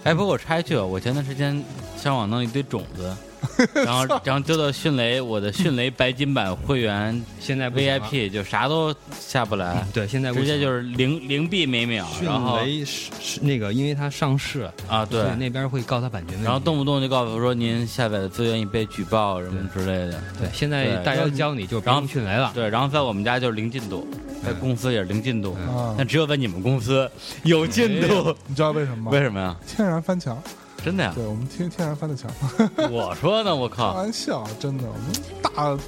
[0.05, 1.63] 哎，不过我插一句，我前段时间
[1.97, 3.15] 上网弄一堆种子，
[3.85, 16.45] 然后然后丢到迅雷，我的迅雷白金版会员 现在 VIP 就啥都下不来，对，现在直接就是零零币每秒，迅然后雷是是那个，因为它上市，啊对，那边会告他版权问题。
[16.45, 22.51] 然后动不动就告诉说您下载的资源已被举报什么之类的，对，现在大家都教你就不用迅雷了。
[22.55, 24.07] 对，然后在我们家就是零进度，
[24.45, 27.11] 在公司也是零进度，嗯啊，但只有在你们公司
[27.45, 29.11] 有进度，你知道为什么吗？
[29.11, 29.57] 为什么呀？
[29.67, 30.41] 天然翻墙，
[30.89, 31.13] 真的呀？
[31.15, 32.31] 对我们天天然翻的墙，
[32.91, 35.79] 我说呢，我靠开，玩笑，真的，我们大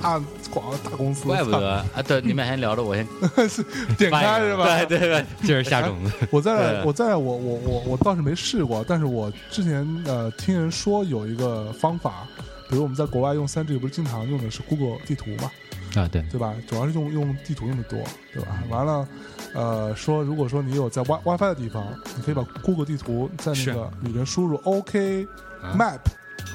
[0.00, 1.84] 大广大公司，怪不得啊！
[2.06, 3.06] 对，你们俩先聊着，我先
[3.98, 4.64] 点开是吧？
[4.86, 12.26] 对对对，就是下种子， 我在我在我我我我倒是没试过，但是我之前呃听人说有一个方法，
[12.68, 15.50] 比如我们在国外用三 G 不是经常用的是 Google 地图嘛，
[15.94, 16.54] 啊，对，对吧？
[16.68, 17.98] 主要是用用地图用的多，
[18.32, 18.62] 对吧？
[18.68, 19.08] 完了，
[19.54, 25.26] 呃，说如果说你有在 Wi WiFi 的地方，你可以把 Google 地图在那个里面输入 OK
[25.62, 25.74] 啊。
[25.78, 26.00] Map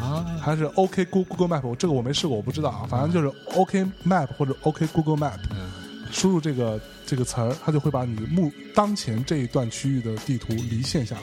[0.01, 5.71] 啊，还是 OK Google Google Map，我这个我没试过，我不知道啊，反正就是 OK Map 或者 OK Google Map，嗯，
[6.11, 11.21] 输入这个这个词儿，它就会把你目当前这一段区域的地图离线下来。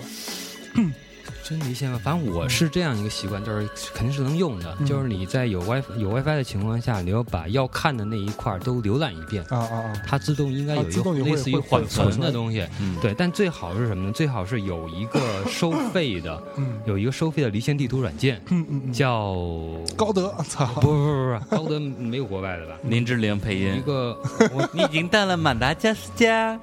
[1.50, 2.00] 真离线吗？
[2.02, 9.42] 反正我是这样一个习惯，就是肯定是能用的，嗯就是你在有 WiFi 有 WiFi 的情况下，你要把要看的那一块都浏览一遍。
[9.50, 9.92] 啊啊啊！
[10.06, 14.12] 它自动应该有一个类似于缓存的东西，嗯，对，但最好是什么呢？
[14.12, 19.34] 最好是有一个收费的，嗯有一个收费的离线地图软件，嗯嗯嗯，叫
[19.98, 20.66] 高德，操！
[20.80, 22.76] 不不不高德没有国外的吧？
[22.84, 24.16] 林志玲配音，一个
[24.52, 26.58] 我你已经到了马达加斯加，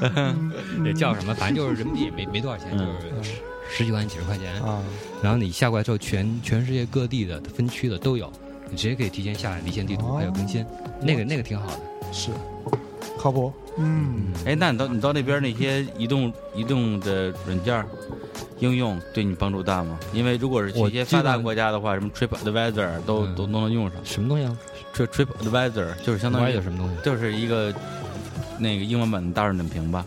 [0.00, 0.50] 嗯
[0.84, 3.32] 也叫什么，反正就是人民币也没没多少钱，嗯就是
[3.68, 4.54] 十十几块钱、几十块钱。
[4.62, 4.82] 啊，
[5.22, 8.32] 然后你下过来之后，全全世界各地的分区的都有，
[8.70, 10.64] 你直接可以提前下来离线地图，哦还有更新，
[11.00, 11.80] 那个那个挺好的。
[12.12, 12.30] 是
[13.18, 13.52] 靠谱。
[13.76, 17.84] 嗯，哎，那你到你到那边那些移动移动的软件
[18.60, 19.98] 应用对你帮助大吗？
[20.12, 23.98] 因为如果是去一些发达国家的话，什么 Trip Advisor 都、嗯都都能用上。
[24.04, 24.56] 什么东西啊
[24.94, 26.94] ？Trip Trip Advisor 就是相当于什么东西？
[27.04, 27.74] 就是一个
[28.58, 30.06] 那个英文版的大众点评吧，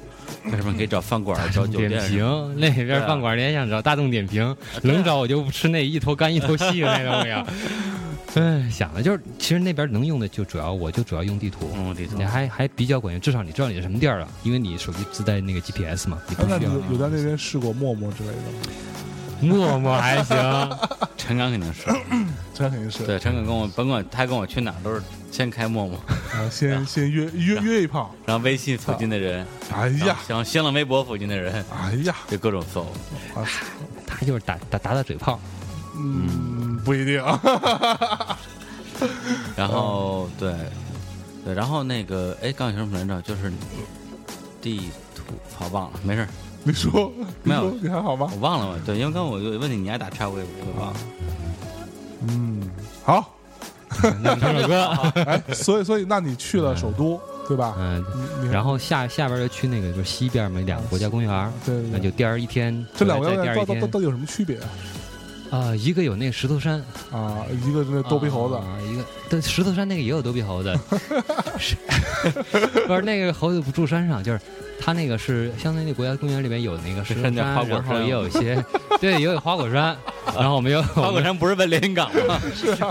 [0.51, 2.09] 在上面可以找饭馆、找酒点店。
[2.09, 7.45] 评那边饭馆联想找大众点评，能找我就不吃那一头干一头细的那东西啊。
[8.35, 16.59] 哎，想的就是，其实那边能用的就主要我就主要用地图，嗯，地图你还还比较管用，至少你知道你是什么地儿了，因为你手机自带那个 GPS 嘛，你不需要。
[16.91, 18.41] 有在那边试过陌陌之类的吗？
[19.45, 20.37] 默默还 行，
[21.17, 21.85] 陈刚肯定是，
[22.53, 23.05] 这肯定是。
[23.05, 25.97] 对，陈刚跟我甭管他跟我去哪儿都是先开陌陌，
[26.33, 32.81] 啊，先先约约约一炮，然后微信附近的人，哎呀，然后新浪微博附近的人，哎呀，就各种搜。
[33.35, 33.45] 啊，
[34.07, 35.39] 他就是打打打打嘴炮。
[35.95, 37.23] 嗯，不一定。
[37.23, 38.37] 啊，
[39.55, 40.53] 然后对
[41.45, 43.21] 对，然后那个哎，刚有什么来着？
[43.21, 43.51] 就是
[44.61, 45.23] 地图，
[45.57, 46.27] 好忘了，没事儿，
[46.67, 47.11] 你说，
[47.43, 48.37] 没有你还好吗我？
[48.39, 48.81] 忘了嘛。
[48.85, 50.99] 对，因为刚刚我有问你，你爱打岔，我也我也忘了。
[52.27, 52.69] 嗯，
[53.03, 53.33] 好，
[54.21, 54.83] 那唱首歌，
[55.25, 57.73] 哎，所以所以，那你去了首都，对吧？
[57.79, 58.03] 嗯，
[58.51, 64.59] 然后下下边就去那个就是西边嘛两个国家公园，对那就第二一天，这两个在第二一天到到到到底有什么区别
[65.49, 67.45] 啊，一个有那个石头山，啊？
[67.65, 70.77] 一个是那逗比猴子，啊，一个对石头山那个也有逗比猴子，
[71.57, 71.75] 是
[72.85, 74.41] 不是那个猴子不住山上，就是
[74.79, 78.63] 它那个是相当于那国家公园里面有那个石头山 叫花果然后山也有一些
[79.01, 79.95] 对也有花果山，
[80.35, 82.39] 然后我们又花果山不是奔连云港吗？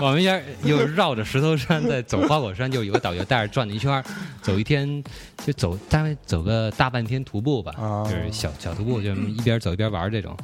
[0.01, 4.03] 我们家又绕着石头山再走花果山，就有个导游带着转了一圈，
[4.41, 5.03] 走一天
[5.45, 10.37] 就走大概走个大半天徒步吧，啊就是小小徒步，就一边走一边玩这种。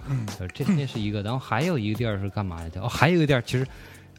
[0.53, 2.81] 这这是一个，然后还有一个地儿是干嘛来着？
[2.81, 3.65] 哦，还有一个地儿其实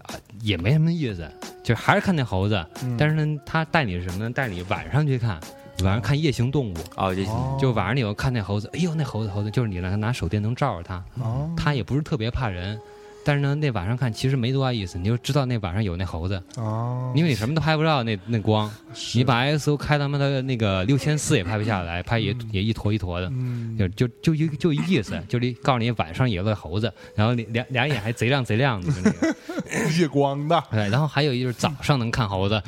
[0.03, 1.31] 啊也没什么意思，
[1.63, 4.31] 就是还是看那猴子，嗯但是呢，他带你是什么呢？
[4.31, 5.39] 带你晚上去看，
[5.83, 6.75] 晚上看夜行动物。
[6.97, 7.59] 哦，这哦。
[7.61, 12.79] 就晚上你要看那猴子，哎呦，那猴子猴子，就是你让他拿手电能照着它，哦，它也不是特别怕人，
[13.25, 18.71] 但是呢，那晚上看其实没多大意思，你就知道那晚上有那猴子，哦，因为你什么都拍不着，那那光，
[19.15, 23.29] 你把 ISO 开他妈的那个六千四也拍不下来，拍也也一坨一坨的。
[23.29, 23.77] 嗯。
[23.77, 29.35] 就就就一就一意思，就是告诉你晚上有个猴子，然后俩俩俩眼还贼亮贼亮的，就那个。
[29.99, 32.63] 夜光的， 对，然后还有一就是早上能看猴子，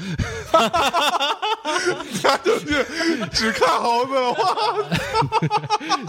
[2.22, 2.84] 那就是
[3.32, 4.54] 只看猴子的话，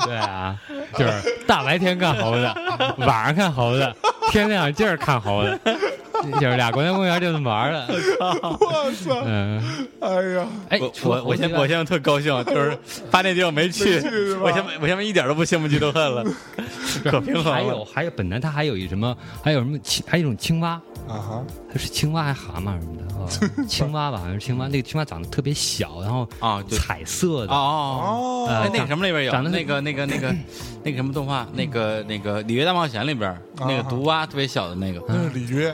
[0.06, 0.60] 对啊，
[0.94, 2.54] 就是大白天看猴子，
[3.00, 3.94] 晚上看猴子，
[4.38, 5.60] 天亮劲儿看猴子，
[6.40, 7.86] 就是俩国家公园就这么玩的。
[7.90, 9.62] 我操，嗯，
[10.00, 12.78] 哎呀，哎，我我我现我现在特高兴，就是
[13.10, 13.96] 发那地方没去
[14.40, 16.24] 我现在我现在一点都不羡慕嫉妒恨了，
[17.04, 17.84] 可平衡还有。
[17.86, 23.16] 还有，本来它还有一什么，还有什么青，还有一种青蛙，啊哈，它是青蛙还是蛤蟆什么的？
[23.18, 23.28] 啊，
[23.68, 24.68] 青蛙吧，好像是青蛙。
[24.68, 27.54] 那个青蛙长得特别小，然后啊，就彩色的。
[27.54, 30.36] 哦哦，那个什么里边有长得那个那个那个
[30.84, 35.74] 那个什么动画，那个那个《里约大冒险》里边那个毒蛙特别小的那个那是里约，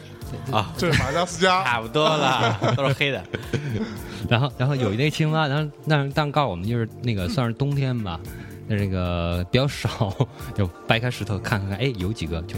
[0.51, 3.23] 啊，这是马达加斯加，差不多了， 都是黑的。
[4.29, 8.19] 然后然后有一那青蛙，然后但是但告诉我们就是那个算是冬天吧，
[8.67, 10.15] 那这个比较少，
[10.55, 12.55] 就掰开石头看看看，哎，有几个就。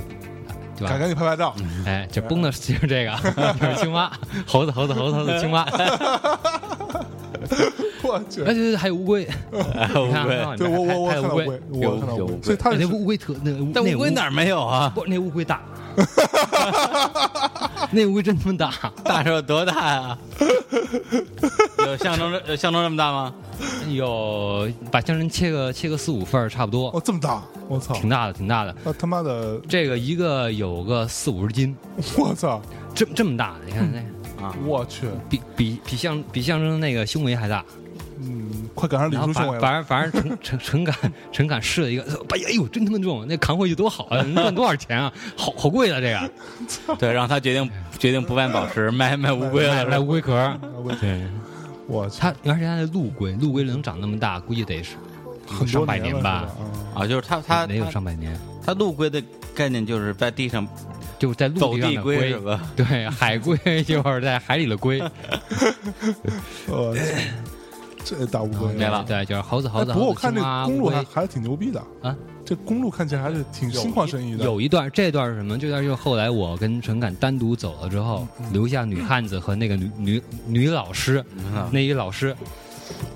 [0.77, 0.89] 对吧？
[0.89, 3.11] 赶赶紧拍拍照，哎，这崩的 就是这个，
[3.59, 4.11] 就是青蛙，
[4.45, 5.65] 猴子，猴子，猴子，猴子， 青蛙，
[8.03, 8.41] 我去。
[8.43, 12.43] 哎，，对对，还有乌龟，乌你看龟，看对我我我还有乌龟看到乌龟，，我看到乌龟，有有乌龟。
[12.43, 14.91] 所以它那乌龟特那但那乌龟哪儿没有啊？
[14.93, 15.61] 不，那乌龟大，
[17.91, 20.17] 那乌龟真他妈大，大是有多大呀？
[21.97, 23.33] 有象征呃象征这么大吗？
[23.89, 28.75] 有把象征切个切个四五份儿差不多哦，这么大，我操，挺大的，挺大的。
[28.83, 31.75] 那他妈的，这个一个有个四五十斤，
[32.17, 32.61] 我操，
[32.93, 37.63] 这这么大的，你看那啊我去，比比比象比象征那个胸围还大。
[38.17, 44.17] 嗯，快赶上李然后叔胸围了，反反正反正陈陈陈敢陈敢试了一个，哎呀哎呦真他妈重，那扛回去多好啊！
[44.21, 45.11] 能赚多少钱啊？
[45.35, 46.11] 好好贵啊这
[46.87, 49.75] 个， 对，让他决定决定不卖宝石，卖卖乌龟了。
[49.75, 50.31] 卖卖乌龟壳。
[50.81, 51.27] 我对，
[51.87, 54.95] 我去，它而且它的陆龟，陆龟能长那么大，估计得是
[55.67, 56.45] 上百年吧，
[56.93, 58.37] 啊啊，就是它它没有上百年。
[58.65, 59.21] 它陆龟的
[59.53, 60.67] 概念就是在地上
[61.19, 62.61] 就是在陆地地上的龟是吧？
[62.75, 64.99] 对，海龟 就是在海里的龟
[68.05, 69.91] 这大乌龟没了对，就是猴子猴哎，子。
[69.91, 72.15] 不过我看这公路还还是挺牛逼的啊，
[72.45, 74.45] 这公路看起来还是挺心旷神怡的。
[74.45, 75.57] 有一段，这段是什么？
[75.57, 82.35] 这段就是后来我跟陈敢单独走了之后，嗯留下女汉子和那个女女女老师，嗯那一老师。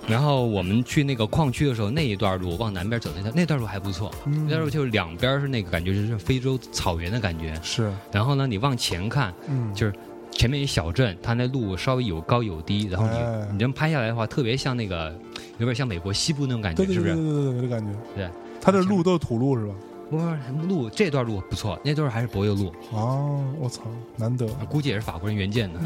[0.07, 7.53] 然后我们去那个矿区的时候，那一段路往南边走那段那段路还不错，嗯那段路就是两边是那个感觉就是非洲草原的感觉。
[7.61, 9.93] 是，然后呢，你往前看，嗯，就是
[10.39, 15.13] 前面一小镇，它那路稍微有高有低，然后你、哎你这么拍下来的话，特别像那个
[15.57, 17.13] 有点像美国西部那种感觉，对对是不是？
[17.13, 17.99] 对对对对，这感觉。
[18.15, 18.29] 对，
[18.61, 19.73] 它这路都是土路是吧？
[20.09, 20.25] 不是
[20.65, 23.81] 路这段路不错，那段还是柏油路，哦，我操，
[24.15, 25.79] 难得，估计也是法国人原建的。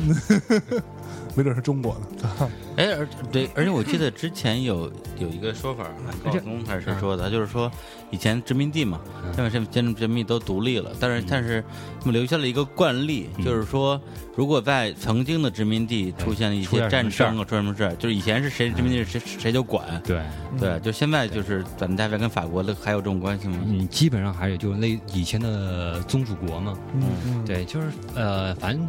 [1.35, 2.29] 没准是中国的。
[2.77, 5.87] 哎，而对，而且我记得之前有有一个说法，
[6.23, 7.71] 高晓松还是谁说的，就是说
[8.13, 9.01] 以前殖民地嘛，
[9.35, 11.63] 因为这殖殖民地都独立了，但是但是
[11.99, 13.99] 他们留下了一个惯例，就是说
[14.35, 20.21] 如果在曾经的殖民地出现了一些战争啊，出什么事儿，就是以前是谁殖民地谁谁就管，对，
[20.59, 23.57] 对，就现在就是咱们大概跟法国的还有这种关系吗？
[23.65, 26.77] 嗯，基本上还有就类以前的宗主国嘛。
[26.93, 27.03] 嗯。
[27.25, 28.87] 嗯，对，就是呃，反正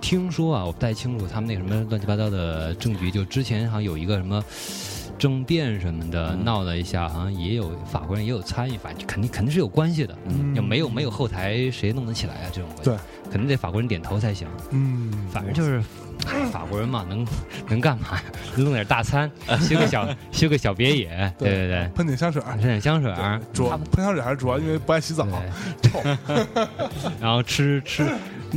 [0.00, 4.42] 听说啊，我不太清楚他们那什么乱七八糟的政局，就之前好像有一个什么。
[5.18, 10.16] 政变什么的嗯闹了一下，好像也有法国人也有参与，反正肯定肯定是有关系的。
[10.28, 12.50] 嗯要没有没有后台，谁弄得起来啊？
[12.52, 12.96] 这种关系对，
[13.30, 14.46] 肯定得法国人点头才行。
[14.70, 15.82] 嗯，反正就是，
[16.26, 17.26] 哎，法国人嘛，能
[17.68, 18.22] 能干嘛呀？
[18.56, 25.26] 弄点大餐， 修个小修个小别野，对对对，喷点香水儿，喷点香水儿，主要喷香水还是主要因为不爱洗澡。
[27.20, 28.06] 然后吃吃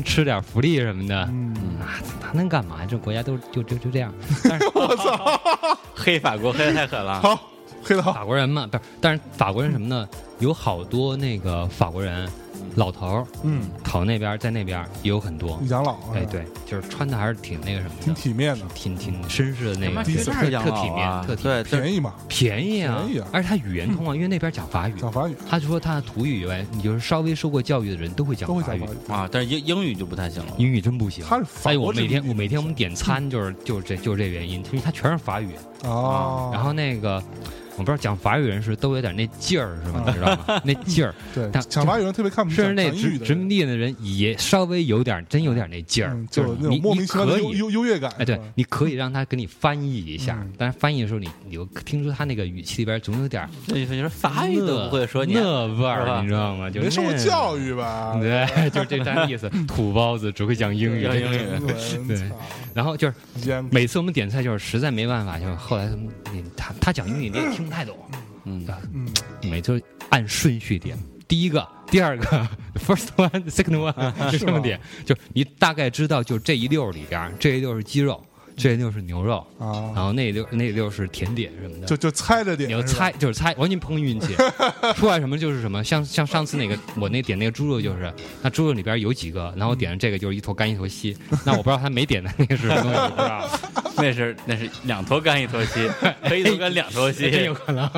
[0.05, 1.27] 吃点福利什么的。
[1.31, 2.85] 嗯，啊，他能干嘛？
[2.87, 4.13] 这国家都就就就这样。
[4.43, 4.65] 但是
[5.99, 7.19] 黑法国黑的太狠了。
[7.21, 7.37] 好，
[7.83, 10.07] 黑的好，法国人嘛，不是，但是法国人什么呢？
[10.39, 12.27] 有好多那个法国人，
[12.75, 15.59] 老头儿嗯，考那边，在那边也有很多。
[15.69, 18.03] 养老，哎，，对，就是穿的还是挺那个什么的。
[18.05, 23.01] 挺，体面的，挺挺绅士的那个，特特体面啊，特体对，便宜嘛，便宜啊。
[23.05, 24.93] 便宜啊，而且他语言通啊，因为那边讲法语。
[24.97, 25.35] 讲法语。
[25.49, 28.83] 他就说他的土语以外，你就是稍微受过教育的人都会讲法语。
[29.07, 30.53] 啊，但是英英语就不太行了。
[30.57, 31.25] 英语真不行。
[31.27, 35.49] 他是法哎，我每天我每天我们点餐就是就是这就是这原因，因为他全是法语。
[35.83, 37.23] 啊，然后那个
[37.79, 40.03] 我不知道讲法语人是都有点那劲儿是吧？
[40.05, 40.61] 你知道吗？
[40.65, 47.43] 那劲儿，对但讲法语人特别看不起甚至那殖殖民地的人也稍微有点真有点那劲儿嗯，就就是你你种莫名其妙的可以。
[47.43, 56.69] 优优优越感，哎，对，你可以让他给你翻译一下嗯，但是翻译的时候你你又听出他那个语气里边总有点儿那你说法语都不会说你，那味儿，你知道吗？
[56.69, 58.15] 就没受过教育吧？
[58.19, 59.49] 对，就是这单意思。
[59.67, 62.29] 土包子只会讲英语，英语对 对，
[62.73, 67.95] 然后就是每次我们点菜就是实在没办法，就是后来他们你他他讲英语你也听不太懂，
[68.45, 69.07] 嗯，嗯，
[69.43, 70.97] 每次按顺序点，
[71.27, 72.25] 第一个、第二个，
[72.83, 78.19] first one、second one 就这么点，就你大概知道，就这一溜儿里边，这一溜是鸡肉，
[78.57, 81.85] 这一溜是牛肉，然啊，后那一溜那一溜是甜点什么的。
[81.85, 84.35] 就就猜着点，你要猜，就是猜，完全碰运气，
[84.97, 85.83] 出来什么就是什么。
[85.83, 88.11] 像像上次那个我那点那个猪肉就是，
[88.41, 91.15] 那猪肉里边有几个，然后我点的这个就是一坨干一坨稀，
[91.45, 95.87] 那我不知道他没点的那个是什么东西，我不知道，那是那是两头干一头稀，
[96.27, 97.87] 和一头干两头稀，真有可能。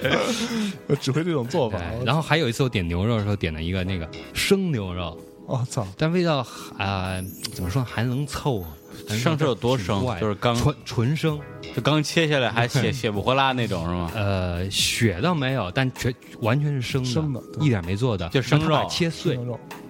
[0.00, 0.12] 对
[0.86, 1.78] 我只会这种做法。
[2.04, 6.46] 然后还有一次我点牛肉的时候点了一个那个生牛肉，我操，但味道
[6.78, 7.20] 啊、
[7.52, 8.66] 怎么说还能凑合。
[9.08, 11.38] 生是有多生就是刚纯纯生，
[11.74, 14.10] 就刚切下来还 血血不活拉那种是吗？
[14.14, 19.38] 呃，血倒没有，但全完全是生的，生的一点没做的，就生肉切碎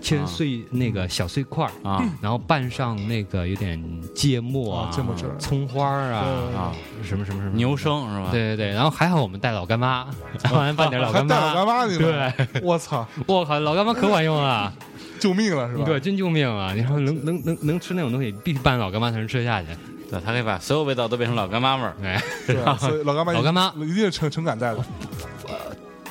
[0.01, 0.27] 切啊。
[0.27, 2.03] 碎那个小碎块儿，啊。
[2.21, 3.81] 然后拌上那个有点
[4.15, 6.25] 芥末啊啊、芥末汁葱花儿啊，
[6.57, 7.75] 啊，什么什么什么牛。
[7.77, 8.29] 生是吧？
[8.31, 10.05] 对对对，然后还好我们带老干妈，
[10.49, 12.33] 后拌点老干还带老干妈，妈，你们，
[12.63, 14.73] 我操，我靠，老干妈可管用啊！
[15.21, 15.85] 救命了是吧？
[15.85, 16.73] 对，真救命啊！
[16.75, 19.69] 你说能 能能能吃那种东西，必须拌老干妈才能吃得下去。
[20.11, 21.95] 对，他可以把所有味道都变成老干妈味儿。
[22.03, 24.85] 哎， 对，所以老干妈老干妈一定是成成感带的，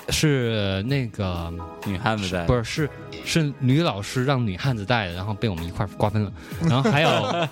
[0.09, 1.51] 是那个
[1.85, 2.89] 女汉子带不是是
[3.23, 6.31] 是女老师让女汉子带的，然后被我们一块儿瓜分了。
[6.61, 7.47] 然后还有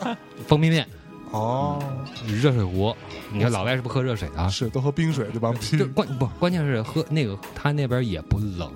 [0.48, 0.86] 方便面、
[1.32, 1.82] 哦，
[2.28, 2.96] 热水壶。
[3.32, 4.50] 你看老外是不喝热水的啊？
[4.50, 5.54] 是都喝冰水对吧？
[5.54, 8.70] 就屁，关不关键是喝那个他那边也不冷，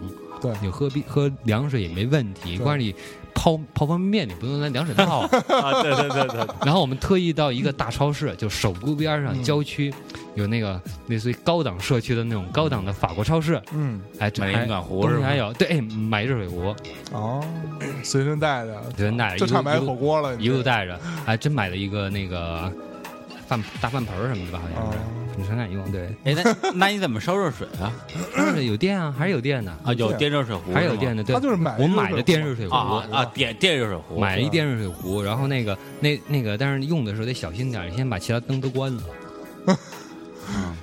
[0.45, 0.57] 对。
[0.61, 2.57] 你喝冰喝凉水也没问题。
[2.57, 2.95] 关键你
[3.33, 5.21] 泡泡方便面，你不用拿凉水泡。
[5.61, 9.93] 啊，对对对对，然后我们特意到一个大超市，就首都边上嗯郊区，
[10.35, 15.19] 有那个类似于高档社区的那种高档的法国超市，嗯，哎，这买暖壶是吗？
[15.19, 16.73] 东西还有对，哎买热水壶，
[17.11, 17.43] 哦，
[18.03, 22.71] 随身带着，随身带着就差买火锅了，一路带着，还真买了一个那个
[23.47, 24.97] 饭大饭盆儿什么的吧，好像是
[25.37, 25.91] 你，很常敢用。
[25.91, 27.91] 对，哎，那那你怎么烧热水啊？
[28.35, 31.23] 热水有电啊，还是有电的，啊，有电热水壶，还是有电的。
[31.23, 32.75] 对他，就是买我买的电热水壶。
[32.75, 39.03] 啊电电热水壶，买了一电热水壶，然后那个那那个，但是用的时候得小心点儿，你先把其他灯都关了，
[39.67, 39.75] 嗯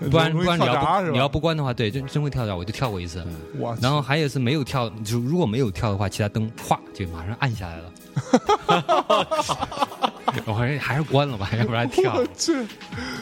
[0.11, 3.25] 不然不然你要你要不关的话，对，真真会跳闸，我就跳过一次。
[3.81, 7.93] 然后还有一次没有跳，就如果没有跳的话，其他灯哗就马上暗下来了。
[10.47, 12.15] 我还是还是关了吧，要不然 跳。
[12.17, 12.53] 我去，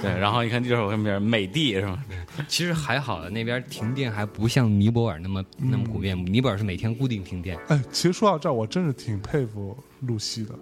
[0.03, 2.03] 对，然后一看热水壶上面美的是吗？
[2.48, 6.16] 其实还好的，那边停电还不像尼泊尔那么那么普遍。
[6.26, 10.55] 尼泊尔是每天固定停电，哎，其实说到这儿，我真是挺佩服露西的，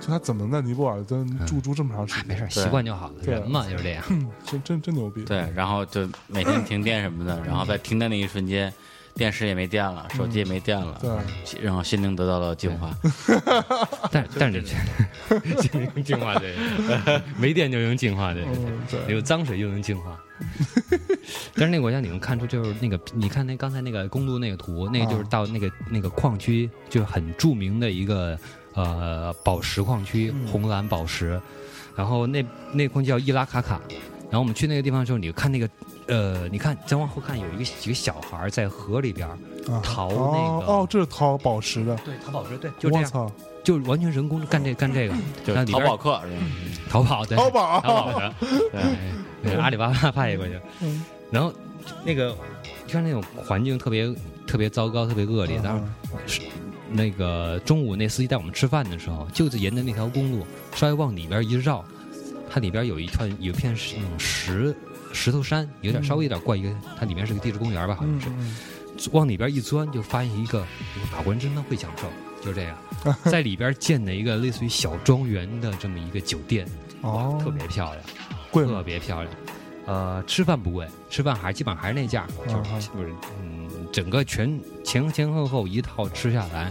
[0.00, 2.26] 就他怎么能在尼泊尔跟驻驻这么长时间？
[2.26, 3.22] 没事，习惯就好了。
[3.22, 4.04] 人嘛就是这样。
[4.10, 5.24] 嗯，真真真牛逼。
[5.24, 8.72] 对，然后就每天停电什么的，然后在停电那一瞬间，
[9.14, 12.90] 电视也没电了，手机也没电了，对，然后心灵得到了净化。
[14.10, 14.64] 但但是
[15.60, 16.54] 心灵净化对，
[17.38, 20.18] 没电就能净化对，嗯，对，有脏水就能净化。
[21.54, 28.38] 但是那个国家你能看出，就是那个，你看那刚才那个公路那个图，那个就是到那个那个矿区，就是很著名的一个
[28.74, 31.38] 呃宝石矿区，红蓝宝石。
[31.94, 32.42] 然后那
[32.72, 33.78] 那矿叫伊拉卡卡，
[34.30, 35.68] 然后我们去那个地方的时候，你看那个，
[36.10, 39.28] 呃，你看再往后看，有一个几个小孩在河里边
[39.82, 43.30] 淘那个哦哦，这是淘宝石的，对，淘宝石，对，就这样，操，
[43.62, 45.14] 就完全人工干这干这个，
[45.46, 46.42] 就那里边淘宝客是吧？
[46.90, 47.80] 淘宝对，淘宝。
[47.80, 48.34] 淘宝的，
[49.42, 50.58] 对，阿里巴巴派过去。
[50.80, 51.52] 嗯，然后
[52.04, 52.36] 那个
[52.88, 54.12] 像那种环境特别
[54.46, 55.78] 特别糟糕、特别恶劣，当
[56.26, 60.44] 时嗯那个中午那司机带我们吃饭的时候，就是沿着那条公路
[60.74, 61.84] 稍微往里边一绕，
[62.50, 64.74] 它里边有一串有一片是那种石
[65.12, 68.28] 石头山，有点嗯稍微有点怪一个，它里面是个地质公园吧，好像是。
[69.12, 70.62] 往里边一钻，就发现一个
[71.10, 72.06] 法国人真的会享受，
[72.44, 72.76] 就这样，
[73.24, 76.66] 在里边建的一个类似于小庄园的这么一个酒店，
[77.00, 78.12] 哦，特别漂亮，特
[78.50, 78.82] 贵特？
[78.82, 79.34] 别漂亮。
[79.86, 82.62] 呃，吃饭不贵，吃饭还基本上还是那价，就是、啊
[82.94, 86.70] 就是嗯，整个全前前后后一套吃下来，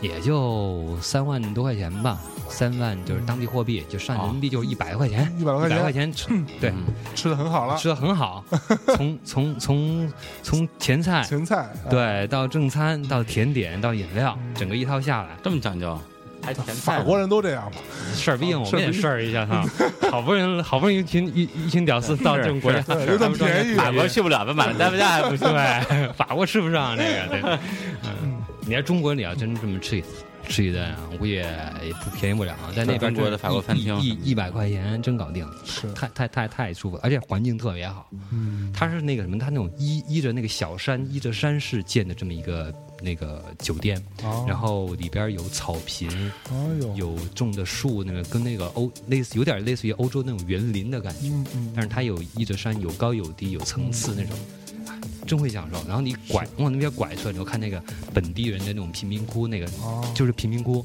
[0.00, 2.18] 也就三万多块钱吧，
[2.48, 6.28] 三万就是当地货币，就上人民币就是一百块钱，一百多一百块块钱，吃，
[6.60, 6.84] 对，嗯
[7.14, 8.44] 吃的很好了，吃的很好，
[8.94, 14.54] 从从从从前菜前菜，哎，对，到正餐，到甜点，到饮料，嗯。
[14.54, 15.98] 整个一套下来，这么讲究，
[16.42, 17.78] 还甜菜法国人都这样嘛，
[18.14, 19.64] 事儿逼我们也事儿一下哈，
[20.10, 25.48] 好不容易好不容易一群一一群屌丝到这种国家，对，有点便宜，法国去不了，咱买了代不价还不行。
[25.48, 27.58] 对，法国吃不上这个，对，嗯，
[28.68, 30.04] 你要中国你要真这么吃一
[30.46, 31.44] 吃一顿啊，我估计也
[32.04, 38.10] 不便宜不了啊，在那边中国的法国餐厅一一一百块钱真搞定，是，太太太太舒服了，而且环境特别好。
[38.30, 44.44] 嗯，它是那个什么，它那种依依着那个小山，依着山势建的这么一个那个酒店，哦。
[44.46, 46.10] 然后里边有草坪，
[46.50, 54.57] 哦，有种的树，那个跟那个欧类似，有点类似于欧洲那种园林的感觉，嗯嗯，但是它有依着山，有高有低，有层次那种，哎
[55.26, 55.76] 真会享受。
[55.86, 57.82] 然后你拐往那边拐出来，你就看那个
[58.12, 60.84] 本地人的那种贫民窟，那个哦，就是贫民窟，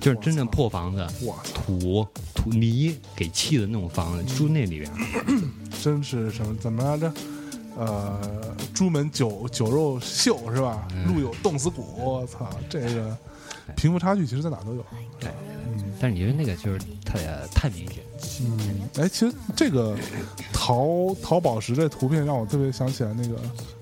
[0.00, 4.90] 就是真正破房子，我操，土土泥给砌的那种房子，住那里边。
[5.82, 7.12] 真是什么怎么来着？
[7.76, 10.86] 呃，朱门酒酒肉秀是吧？
[10.94, 13.16] 嗯路有冻死骨，我操，这个
[13.76, 14.86] 贫富差距其实在哪都有。
[15.18, 15.53] 对嗯
[16.04, 17.18] 但是你觉得那个就是太
[17.54, 17.96] 太明显。
[18.42, 19.96] 嗯，哎，其实这个
[20.52, 23.36] 淘淘宝石这图片让我特别想起来那个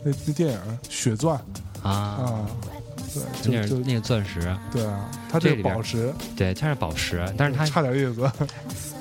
[0.05, 0.59] 那那电影
[0.89, 1.37] 《血钻》
[1.89, 2.47] 啊，啊，
[3.43, 8.31] 对，就是那个钻石，对啊，它这个宝石，对，它是宝石，但是它差点意思。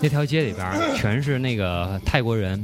[0.01, 2.59] 那条街里边全是那个泰国人，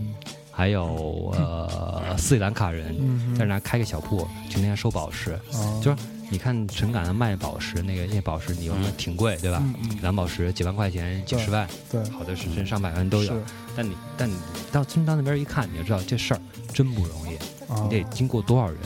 [0.49, 5.34] 还有呃斯里兰卡人，嗯在那开个小铺，天天收宝石。
[5.53, 5.97] 啊，就是
[6.30, 9.61] 你看陈敢卖宝石，那个那宝石，你说嗯挺贵，对吧？
[9.63, 13.43] 嗯嗯，蓝宝石几万块钱、几十万，对，好的是真上百万都有是。
[13.75, 14.36] 但你但你
[14.71, 16.41] 到真到那边一看，你就知道这事儿
[16.73, 17.36] 真不容易，
[17.71, 18.78] 啊你，得经过多少人。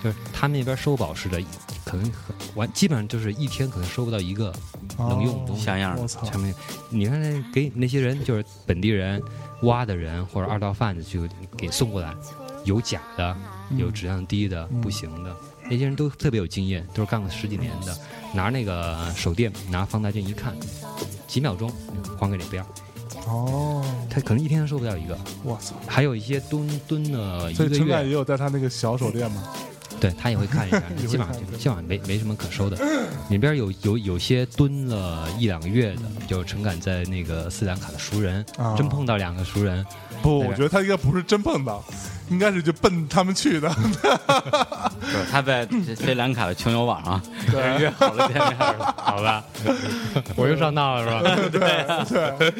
[0.00, 1.42] 就是他们那边收宝石的，
[1.84, 4.54] 可能很完，基本上就是一天可能收不到一个
[4.96, 5.64] 能用的东西。
[5.64, 6.54] 像样的
[6.88, 9.20] 你看那给那些人就是本地人
[9.62, 11.26] 挖的人或者二道贩子就
[11.56, 12.14] 给送过来，
[12.64, 13.36] 有假的，
[13.76, 15.34] 有质量低的，嗯不行的。
[15.70, 17.96] 那些人都特别有经验，都是干了十几年的，
[18.34, 20.56] 拿那个手电，拿放大镜一看，
[21.26, 21.70] 几秒钟
[22.18, 22.66] 还给你不要。
[23.26, 25.74] 哦，他可能一天收不到一个，哇塞！
[25.86, 29.42] 还有一些蹲蹲了一个所以陈凯，也有带他那个小手电嘛？
[30.00, 32.78] 对他也会看一下基本上看基本上没没什么可收的。
[33.28, 39.84] 里边有有有些蹲了一两个月的，就陈敢在那个斯里兰卡的熟人，啊，真碰到两个熟人，
[40.22, 41.84] 不，我觉得他应该不是真碰到，
[42.30, 43.68] 应该是就奔他们去的。
[45.00, 47.02] 就是他在斯里兰卡的穷游网
[47.50, 49.44] 上约好了见面了，好吧，
[50.36, 51.48] 我又上当了是吧？
[51.50, 52.54] 对对。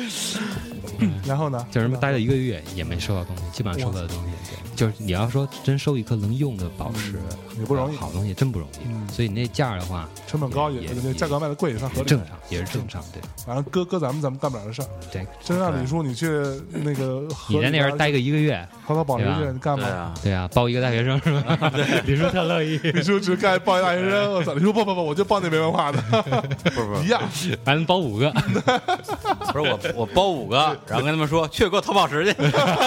[1.27, 1.67] 然后呢？
[1.71, 7.19] 就是待了一个月也没收到东西，基本上收到的东西，对，就是你要说真收一颗能用的宝石，
[7.59, 8.87] 也不容易好东西真不容易。
[8.89, 12.09] 嗯所以你那价儿的话，成本高也也那价格卖的贵也算合理。
[12.09, 14.89] 正常，也是正常，对反正搁搁咱们咱们干不了的事儿。
[15.11, 15.27] 对。
[15.43, 16.27] 真让李叔你去
[16.71, 19.85] 那个 你在那边待个一个月，淘淘宝石去，对吧你干嘛？
[19.85, 21.73] 对啊，对啊，包一个大学生是吧？
[22.07, 24.53] 李叔特乐意，李叔只干包一大学生，我操！
[24.55, 26.01] 李叔不不不，我就包那没文化的，
[26.75, 27.21] 不不一样。
[27.65, 28.31] 还能包五个，
[29.53, 32.33] 不是我我包五个，然后跟他们说去给我淘宝石去，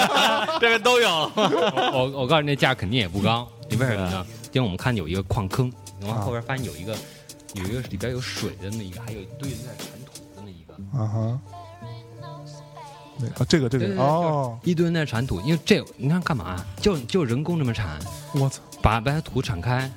[0.60, 1.10] 这个都有。
[1.36, 4.26] 我我告诉你，那价肯定也不高，你为什么呢？
[4.52, 5.72] 因为我们看有一个矿坑，
[6.02, 6.96] 然后啊后边发现有一个
[7.54, 10.74] 有一个里边有水的那一个，还有一堆人在铲土的那一个。
[10.98, 11.40] 啊哈。
[13.18, 16.66] 那啊，这个这个对对对哦，一堆人在铲土，因为这你看干嘛？
[16.82, 18.00] 就就人工这么铲，
[18.34, 19.90] 我操，把把它土铲开，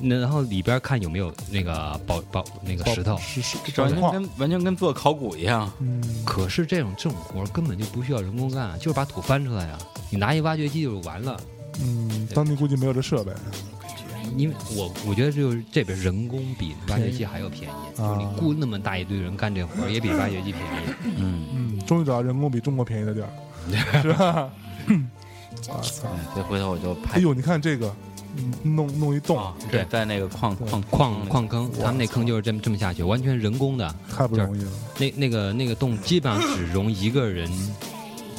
[0.00, 3.16] 那然后里边看有没有那个宝宝那个石头。
[3.18, 9.78] 是是这完全矿，跟完全跟做考古一样，嗯，可是这种这种活根本就不需要人工干啊，就是把土翻出来啊，
[10.10, 11.38] 你拿一挖掘机就完了。
[11.80, 13.32] 嗯，当地估计没有这设备
[14.36, 21.14] 因为我我觉得就是这边人工比挖掘机还要便宜，就是你啊雇那么大一堆人干这活儿，也比挖掘机便宜。
[21.16, 23.28] 嗯，嗯，终于找到人工比中国便宜的地儿。
[24.02, 24.50] 是吧？
[25.68, 26.08] 我操！
[26.34, 28.15] 所以回头我就拍哎呦，你看这个，嗯
[28.62, 33.94] 弄弄一洞，啊，对在那个矿矿矿矿坑，他们那坑就是这么这么下去，完全人工的。
[34.14, 34.70] 太不容易了。
[34.98, 37.50] 那那个那个洞基本上只容一个人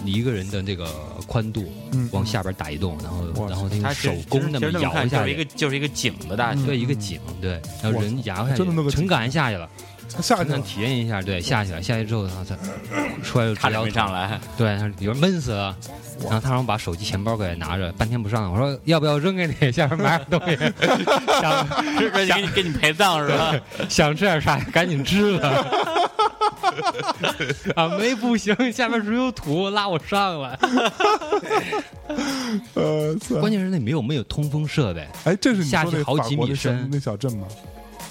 [0.05, 0.85] 一个人的这个
[1.25, 8.99] 宽度，嗯，往下边打一洞，然后然后那它个手工那么摇下就是一个去，就是一个井的大小，对一个井，对，然后人摇下去真的弄个，井。
[8.99, 12.57] 陈敢下去了，他下去了，体验一下，对，下去了，下去之后他他
[13.23, 15.75] 出来就差点没上来，对，他有人闷死了。
[16.23, 18.51] 然后他让我把手机、钱包给拿着，半天不上。
[18.51, 19.53] 我说要不要扔给你？
[19.71, 20.57] 下边买点东西，
[21.39, 21.67] 想
[21.99, 23.53] 是不是给你给你陪葬是吧？
[23.87, 25.47] 想吃点啥赶紧吃了。
[27.75, 30.57] 啊，没不行，下面只有土，拉我上来。
[32.73, 37.45] 呃，关键是那没有没有通风设备哎，这是你下去好几米深那小镇吗？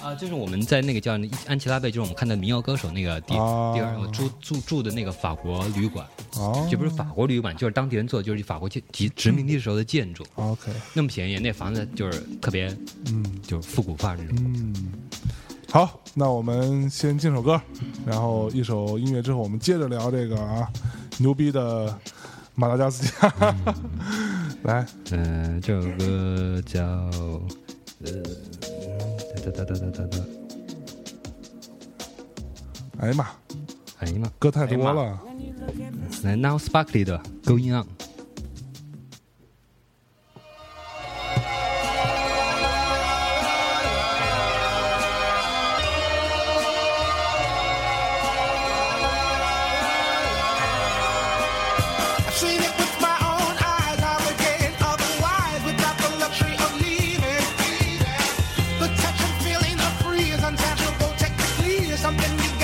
[0.07, 12.67] 啊，就是我们在那个叫安琪拉贝，就是我们看的民谣歌手那个地啊地方，我住住住的那个法国旅馆，哦，就不是法国旅馆，就是当地人做，就是法国殖殖殖民地时候的建筑，OK，那么便宜，那房子就是特别
[13.07, 14.37] 嗯就是复古范儿那种。
[14.45, 14.93] 嗯。
[15.69, 17.61] 好，那我们先进首歌，
[18.05, 20.71] 然后一首音乐之后，我们接着聊这个啊
[21.17, 21.93] 牛逼的
[22.55, 23.53] 马达加斯加。
[24.63, 26.81] 来，嗯，这首歌叫
[28.05, 28.23] 呃，
[29.51, 30.23] 哒哒哒哒哒哒，
[32.99, 33.27] 哎呀妈，
[33.99, 35.19] 哎呀妈，歌太多了。
[36.23, 37.85] 来 Now Sparkly 的 Going On。
[62.07, 62.56] something new.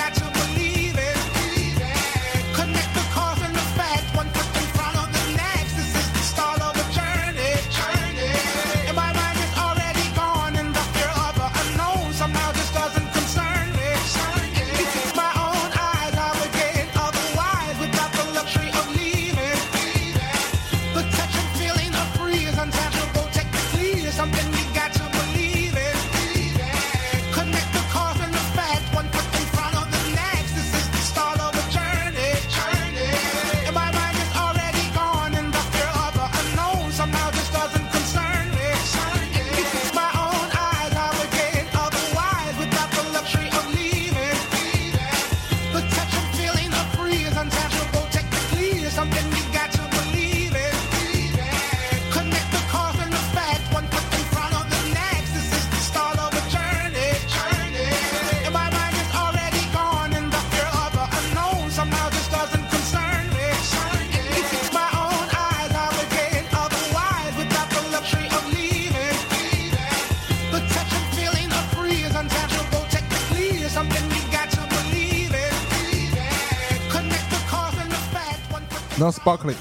[79.24, 79.56] Journey.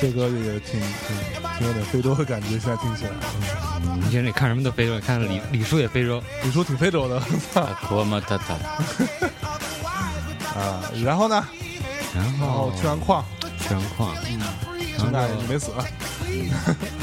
[0.00, 1.16] 这歌也挺挺
[1.58, 3.10] 挺有点非洲的感觉，现在听起来。
[3.96, 6.22] 你现在看什么都非洲，看李李叔也非洲。
[6.42, 7.20] 李叔挺非洲的，
[7.52, 8.54] 操多么他他
[10.60, 10.82] 啊！
[11.04, 11.44] 然后呢？
[12.14, 13.24] 然然后后去完矿，
[13.60, 14.14] 去完矿，
[14.98, 15.72] 陈凯你没死，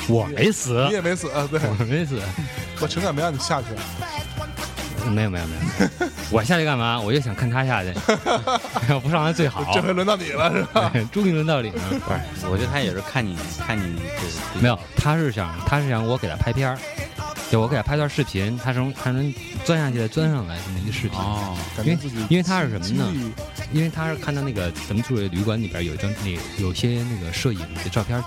[0.07, 2.21] 我没死你，也没死，对，我没死，
[2.79, 3.67] 我陈凯没让你下去，
[5.09, 5.55] 没有没有没
[5.99, 6.00] 有，
[6.31, 6.99] 我下去干嘛？
[6.99, 7.93] 我就想看他下去，
[8.89, 9.69] 要不上来最好。
[9.73, 10.89] 这回轮到你了是吧？
[10.93, 11.81] 对终于轮到你了。
[11.89, 16.77] 不是，我觉得他也是看你看你这没有，他是想他是想我给他拍片儿，
[17.51, 19.33] 就我给他拍段视频，他能他能
[19.65, 21.17] 钻下去再钻上来这么一个视频。
[21.17, 23.33] 哦，感觉自己因为他是什么呢？
[23.71, 28.21] 因为他是看到那个咱们住的旅馆里边有一张那有些那个摄影的照片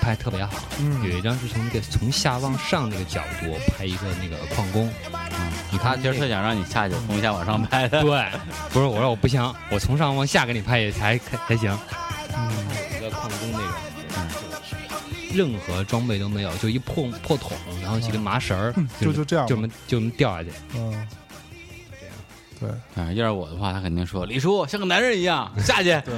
[0.00, 1.02] 拍特别好，嗯。
[1.08, 8.02] 有一张是从那个从下往上那个角度拍一个那个矿工，嗯，你看那个他今儿特想让你下去，从下往上拍的。
[8.02, 8.26] 对，
[8.70, 11.18] 不是我说我不行，我从上往下给你拍也才
[11.48, 11.76] 才行。
[12.36, 12.50] 嗯。
[12.96, 13.58] 一个矿工那
[15.36, 20.50] 任何装备都没有，就一破破桶，然后几根麻绳儿，就就这样就这么就这么掉下去。
[20.74, 21.06] 嗯，
[22.00, 22.14] 这样。
[22.58, 22.70] 对。
[22.94, 26.14] 嗯，要是我的话，他肯定说李叔像个男人一样下去， 对，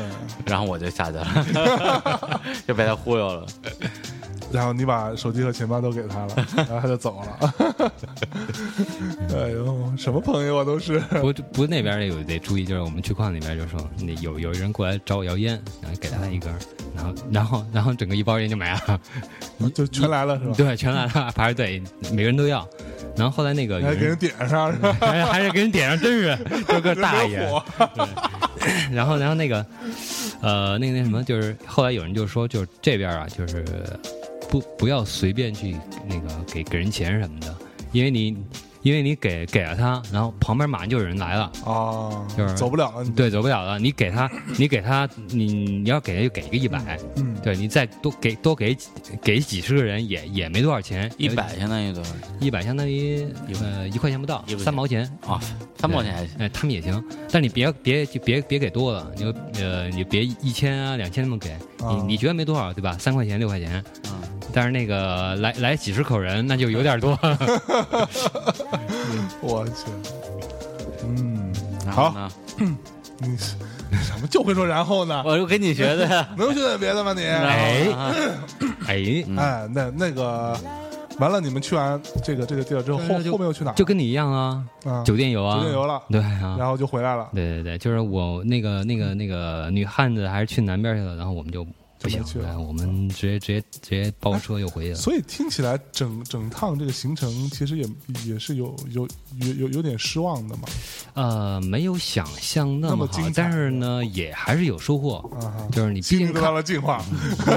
[0.47, 3.47] 然后我就下去了， 就被他忽悠了。
[4.51, 7.55] 然后你把手机和钱包都给他了，然后他就走了。
[9.35, 10.99] 哎呦，什么朋友啊都是。
[11.01, 16.59] 不不，那边有得注意，就是我们去矿里边就说，那有有人过来找我要烟，然后给他一根儿，
[16.95, 19.01] 然后然后然后整个一包烟就没了，
[19.75, 20.55] 就全来了是吧？
[20.57, 21.83] 对，全来了，排着队，
[22.13, 22.67] 每个人都要。
[23.17, 24.97] 然后后来那个还给人人点上是吧？
[25.01, 26.39] 还是还是给人点上，真是
[26.69, 27.39] 就个大爷。
[28.93, 29.65] 然后然后那个
[30.41, 33.65] 呃，那个那什么，就是后来有人就说，就是这边啊，就是
[34.49, 35.77] 不不要随便去
[36.07, 37.57] 那个给给人钱什么的，
[37.93, 38.37] 因为你
[38.89, 41.53] 因为你给给了他，然后旁边马上就有人来了。
[41.67, 43.79] 哦，就是走不了了，对，走不了了。
[43.79, 45.45] 你给他，你给他，你
[45.83, 48.75] 你要给他就给一个一百，嗯，对你再多给多给
[49.23, 52.11] 给几十个人也也没多少钱，一百相当于多少？
[52.41, 55.05] 一百相当于一呃一块钱不到三毛钱。
[55.27, 55.39] 啊，
[55.77, 56.37] 三毛钱还行。
[56.39, 61.51] 哎，他们也行，但你别别就别别给多了，你就呃你别一千啊两千那么给，
[61.85, 62.97] 啊你你觉得没多少对吧？
[62.99, 67.19] 三块钱六块钱，嗯，但是那个来来几十口人那就有点多。
[69.41, 69.85] 我去，
[71.05, 71.53] 嗯，
[71.91, 72.31] 好，然后呢？
[73.21, 75.23] 你什么就会说然后呢？
[75.27, 76.29] 我就跟你学的呀。
[76.37, 77.25] 能学点别的吗你？
[77.25, 77.87] 哎
[78.87, 80.57] 哎，嗯哎，那那个
[81.19, 83.75] 完了，你们去完这个这个地儿之后，后就后面又去哪儿？
[83.75, 87.29] 就跟你一样啊，啊酒店游啊，酒店游了，对啊，然后就回来了。
[87.35, 91.67] 对对对，就是我那个那个那个女汉子还是去南边去了，然后我们就
[92.01, 92.23] 不行
[92.67, 94.97] 我们直接直接直接包车又回去了。
[94.97, 97.87] 所以听起来整整趟这个行程其实也
[98.25, 99.09] 也是有有
[99.41, 100.63] 有有有点失望的嘛。
[101.15, 105.17] 呃，没有想象那么好么，但是呢，也还是有收获。
[105.41, 107.05] 啊，就是你毕竟看，了进化，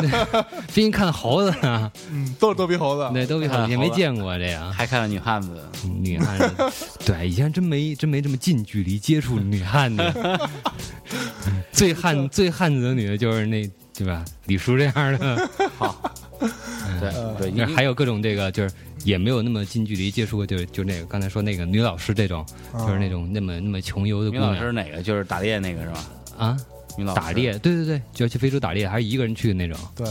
[0.73, 3.09] 毕竟看猴子啊，嗯，都是逗比猴子。
[3.13, 4.71] 对，逗比猴子也没见过这样。
[4.73, 5.61] 还看到女汉子，
[5.99, 6.71] 女汉子，
[7.05, 10.03] 对，以前真没真没这么近距离接触女汉子。
[11.71, 14.23] 最汉最汉子的女的就是那对吧？
[14.45, 16.11] 李叔这样的， 好，
[16.99, 18.73] 对呃对，那还有各种这个就是
[19.03, 25.03] 也没有那么近距离接触过，就是就那个刚才说那个女老师这种，啊就是那种那么那么穷游的姑女老师娘哪个？
[25.03, 26.05] 就是打猎那个是吧？
[26.37, 26.57] 啊，
[26.97, 29.77] 女老师打猎，对对对，就要去非洲打猎，还是一个人去的那种。
[29.95, 30.07] 对，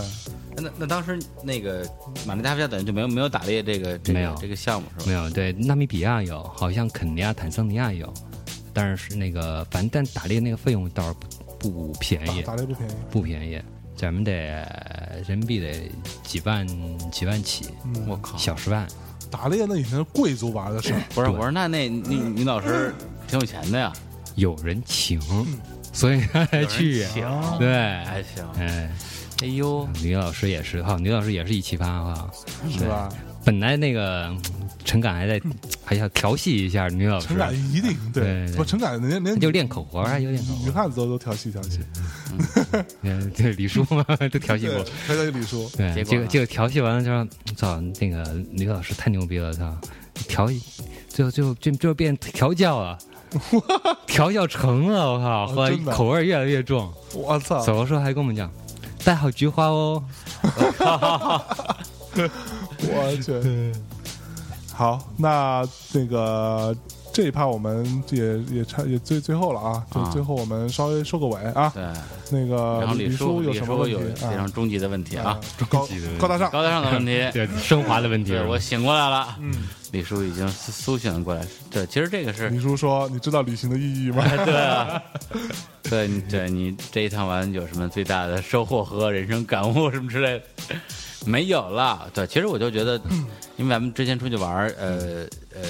[0.56, 1.84] 那那当时那个
[2.26, 5.04] 马尼加夫加等于就没有没有打猎这个这没有个这个项目是吧？
[5.06, 8.12] 没有，对，纳米比亚有，好像肯尼亚、坦桑尼亚有，
[8.72, 11.26] 但是那个反正但打猎那个费用倒是不
[11.60, 12.94] 不便宜，打雷不便宜。
[13.10, 13.62] 不便宜，
[13.94, 14.32] 咱们得
[15.28, 15.90] 人民币得
[16.24, 16.66] 几万
[17.10, 18.36] 几万起，嗯，我靠！
[18.36, 18.86] 小十万。
[19.30, 21.00] 打猎那以前是贵族玩的事儿。
[21.14, 22.92] 不是，我说那那女女老师
[23.28, 23.92] 挺有钱的呀，
[24.34, 25.20] 有人情，
[25.92, 27.10] 所以他才去有人。
[27.12, 27.68] 请对，
[28.04, 28.44] 还行。
[28.58, 28.90] 哎，
[29.42, 32.30] 哎呦，女老师也是哈，女老师也是一奇葩哈。
[32.70, 33.08] 是吧？
[33.44, 34.42] 本来那个嗯
[34.90, 35.40] 陈敢还在
[35.84, 37.28] 还要调戏一下女老师。
[37.28, 40.64] 陈，敢一定对对不陈敢连连他就练口活啊，有练口活。
[40.64, 41.78] 女汉子都都调戏调戏，
[43.02, 46.26] 嗯， 对李叔嘛 都调戏过。，调戏李叔，对，结果呢？
[46.26, 47.24] 结果调戏完了之后，
[47.54, 49.72] 操，那个女老师太牛逼了，操，
[50.26, 50.48] 调，
[51.08, 52.98] 最后最后就就变调教了，
[54.08, 57.64] 调教成了，我靠，后来口味越来越重，我操！
[57.64, 58.50] 走的时候还跟我们讲，
[59.04, 60.02] 带好菊花哦。
[62.82, 63.72] 我去。
[64.80, 65.62] 好，那
[65.92, 66.74] 那个
[67.12, 71.70] 这一趴我们也也差也最最后了啊，就啊最后我们稍微收个尾啊。
[71.74, 71.84] 对，
[72.30, 74.52] 那个然后李叔有李什么问题叔有非啊常？
[74.52, 75.86] 终极的问题啊，高
[76.18, 77.12] 高大上，高大上的问题。
[77.30, 79.52] 对，升华的问题对，我醒过来了，嗯，
[79.92, 81.46] 李叔已经苏苏醒了过来。
[81.70, 85.02] 对，其实这个是李叔说：“你知道旅行的意义吗？” 对啊，
[85.90, 90.74] 对，你对你这一趟完有什么最大的收获和人生感悟什么之类的？
[91.26, 92.08] 没有了。
[92.14, 93.00] 对，其实我就觉得，
[93.56, 95.68] 因为咱们之前出去玩儿，呃呃，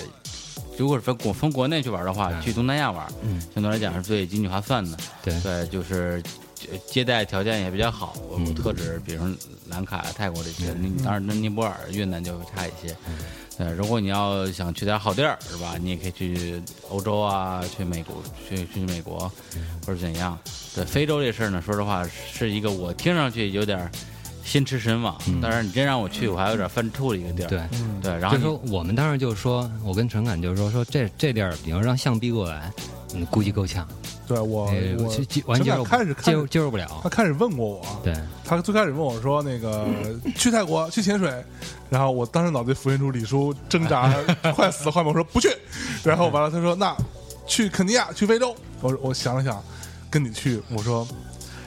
[0.77, 4.97] 如果是从国从国内去玩的话，去东南亚玩，嗯，相对来讲是最经济划算的。
[5.23, 6.23] 对对，就是
[6.71, 8.15] 呃接待条件也比较好。
[8.29, 9.37] 我嗯特指比如说
[9.69, 12.95] 兰卡、泰国这些，你当然那尼泊尔、越南就会差一些。
[13.09, 13.19] 嗯
[13.59, 15.75] 对，如果你要想去点好地儿，是吧？
[15.79, 18.17] 你也可以去欧洲啊，去美国，
[18.49, 20.39] 去去美国，嗯或者怎样。
[20.75, 23.91] 对，非洲这事儿呢，说实话是一个我听上去有点
[24.51, 27.47] 心驰神往，但是你真让我去，我还有点犯怵的一个地儿。
[27.47, 27.63] 对，
[28.03, 32.69] 对，然后就说我们当时就说，我跟陈敢就说说这这地儿，比如让象逼过来，
[33.15, 33.87] 你，估计够呛，
[34.27, 35.05] 对我哎我
[35.47, 37.09] 完陈感接受不开始接受接受不了他。
[37.09, 38.13] 开始问过我，对，
[38.45, 39.87] 他最开始问我说：“那个
[40.35, 41.33] 去泰国去潜水。”
[41.89, 44.13] 然后我当时脑子里浮现出李叔挣扎
[44.57, 45.49] 快死的画面，我说不去。
[46.03, 46.93] 然后完了，他说：“那
[47.47, 49.63] 去肯尼亚，去非洲。”我我想了想，
[50.11, 51.07] 跟你去，我说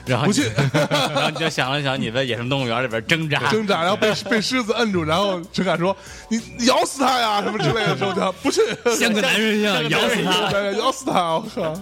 [0.06, 0.50] 然后你不去，
[1.14, 5.96] 然后你就想了想，你在野生动物园里边挣扎，挣扎，然后被 被狮子摁住，然后陈凯说
[6.28, 8.60] ：“你你咬死他呀，什么之类的时候，就不去，
[8.98, 10.50] 像个男人一样咬死他。
[10.50, 11.80] 对咬死他，我靠，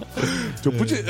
[0.61, 1.03] 就不去。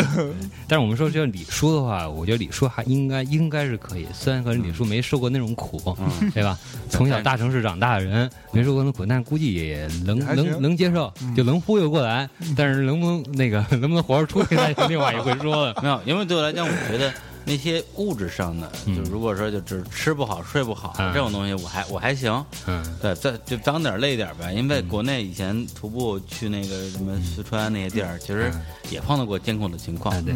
[0.68, 6.58] 但是我们说，这李叔的话，我觉得李叔还应该应该是可以，虽然可能李叔没受过那种苦，嗯对吧？
[6.90, 12.30] 从小大城市长大的人没受过那苦，但是估计也能能能接受，就能忽悠过来。
[12.56, 15.76] 但是能不能那个能不能活着出去，那是另外一回说了。
[15.82, 17.03] 没有，因为对我来讲，我觉得
[17.46, 22.46] 那些物质上的，就如果说就只吃不好睡不好、嗯这种东西，我还我还行。
[22.68, 24.54] 嗯，对，再就脏点累点儿呗。
[24.54, 28.52] 因为国内以前徒步去那个什么四川那些地儿，其实
[28.90, 30.14] 也碰到过监控的情况。
[30.24, 30.34] 对，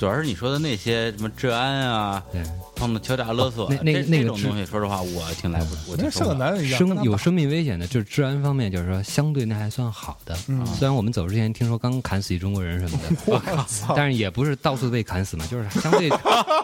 [0.00, 2.42] 主要是你说的那些什么治安啊，对，
[2.74, 6.38] 碰到敲诈勒索，那那那种东西，说实话，我挺来不，我挺那像个受不了。
[6.38, 10.34] 男人一样，跟他打生有生命危险的，就是治安方面，就是说相对那还算好的。
[10.48, 13.38] 嗯虽然我们走之前听说刚砍死一中国人什么的， 我
[13.68, 16.08] 操，但是也不是到处被砍死嘛，就是相对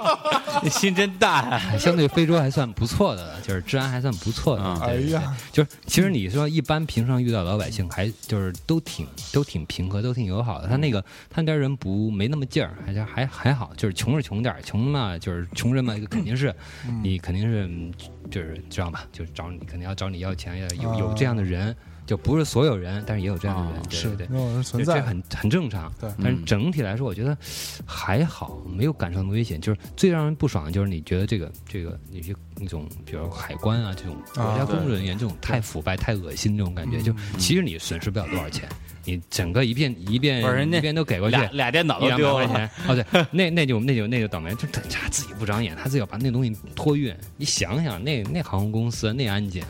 [0.63, 1.79] 你 心真大呀！
[1.79, 4.63] 相对非洲还算不错的了，就是治安还算不错的。
[4.65, 10.69] 嗯哎呀，就是其实你说一般平常遇到老百姓还就是都挺都挺平和，都挺友好的。
[10.69, 11.01] 他那个
[11.31, 16.55] 他那边人不没那么劲儿，还是还还好，就是穷是穷点儿，穷嘛就是穷人嘛，肯定是
[17.03, 17.93] 你肯定是嗯
[18.31, 19.05] 就是知道吧？
[19.13, 21.75] 就是找你肯定要找你要钱，要有有这样的人，
[22.07, 24.63] 就不是所有人，但是也有这样的人，啊对对对。
[24.63, 27.37] 存在，这这很很正常，对但是整体来说，我觉得
[27.85, 29.61] 还好，没有感受那么危险。
[29.61, 38.69] 就是最让人不爽的就是你觉得这个这个那些那种，比如海关啊这种国家工作人员这种太腐败、太恶心这种感觉，就其实你损失不了多少钱，
[39.05, 41.37] 你整个一遍一遍一遍都给过去。
[41.37, 47.15] 俩俩电脑一两百都丢钱，哦对， 那那就那就那就倒霉，就他他自己不长眼，他自己要把那东西托运。
[47.37, 49.65] 你想想，那那航空公司、那安检、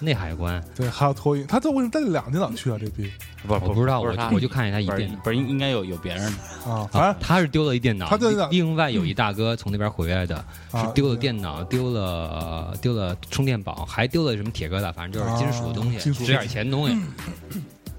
[0.00, 2.78] 那海关，对，还要托运，他这为什么带了两个电脑去啊？
[2.80, 3.10] 这逼
[3.46, 8.16] 不我不知道，我我就看见他一电不是应应该有有别人的，啊，反啊正，他是丢了一电脑，他
[8.50, 10.36] 另外有一大哥从那边回来的，
[10.70, 16.96] 啊是丢了电脑，丢了丢了充电宝，还丢了什么铁疙瘩，反正就是金属的东西，啊金属值点钱的东西。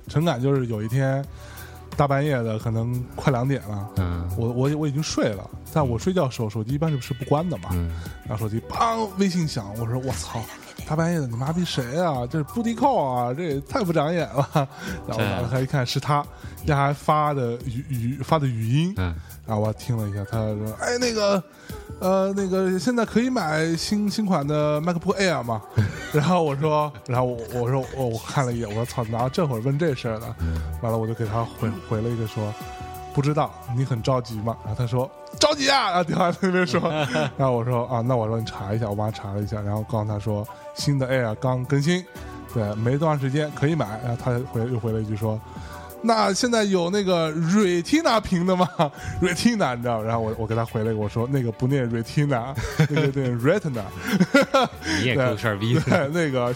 [0.07, 1.23] 陈感就是有一天
[1.95, 7.91] 大半夜的，可能快两点了，嗯我我我已经睡了，但我睡觉手手机一般是是不关的嘛，嗯
[8.27, 10.43] 然后手机砰微信响，我说我操，
[10.87, 12.25] 大半夜的你妈逼谁啊？
[12.29, 14.67] 这是布迪扣啊，这也太不长眼了。
[15.07, 16.25] 然后打开一看是他，
[16.67, 19.15] 他还发的语语发的语音，嗯
[19.45, 21.43] 然后我听了一下，他说：“哎，那个，
[21.99, 25.61] 呃，那个现在可以买新新款的 MacBook Air 吗？”
[26.13, 30.35] 然后我说，然后我我说我我看了一眼，我说操，哪有这会儿问这事儿呢？
[30.81, 32.53] 完了我就给他回回了一个说。
[33.13, 34.55] 不知道你很着急吗？
[34.63, 36.79] 然后他说着急啊，然后电话那边说，
[37.35, 42.03] 然后我说啊，那我说你查一下，我帮他查了一下，然后告诉他说新的 Air 刚更新，
[42.53, 43.99] 对，没多长时间可以买。
[44.03, 45.39] 然后他回又回了一句说，
[46.01, 48.67] 那现在有那个 Retina 屏的吗？
[49.21, 50.01] Retina 你知道？
[50.01, 52.55] 然后我我给他回了一个，我说那个不念 Retina，
[52.89, 53.83] 那个念 Retina，
[54.99, 55.81] 你也够事儿逼的。
[55.81, 56.53] 对，那个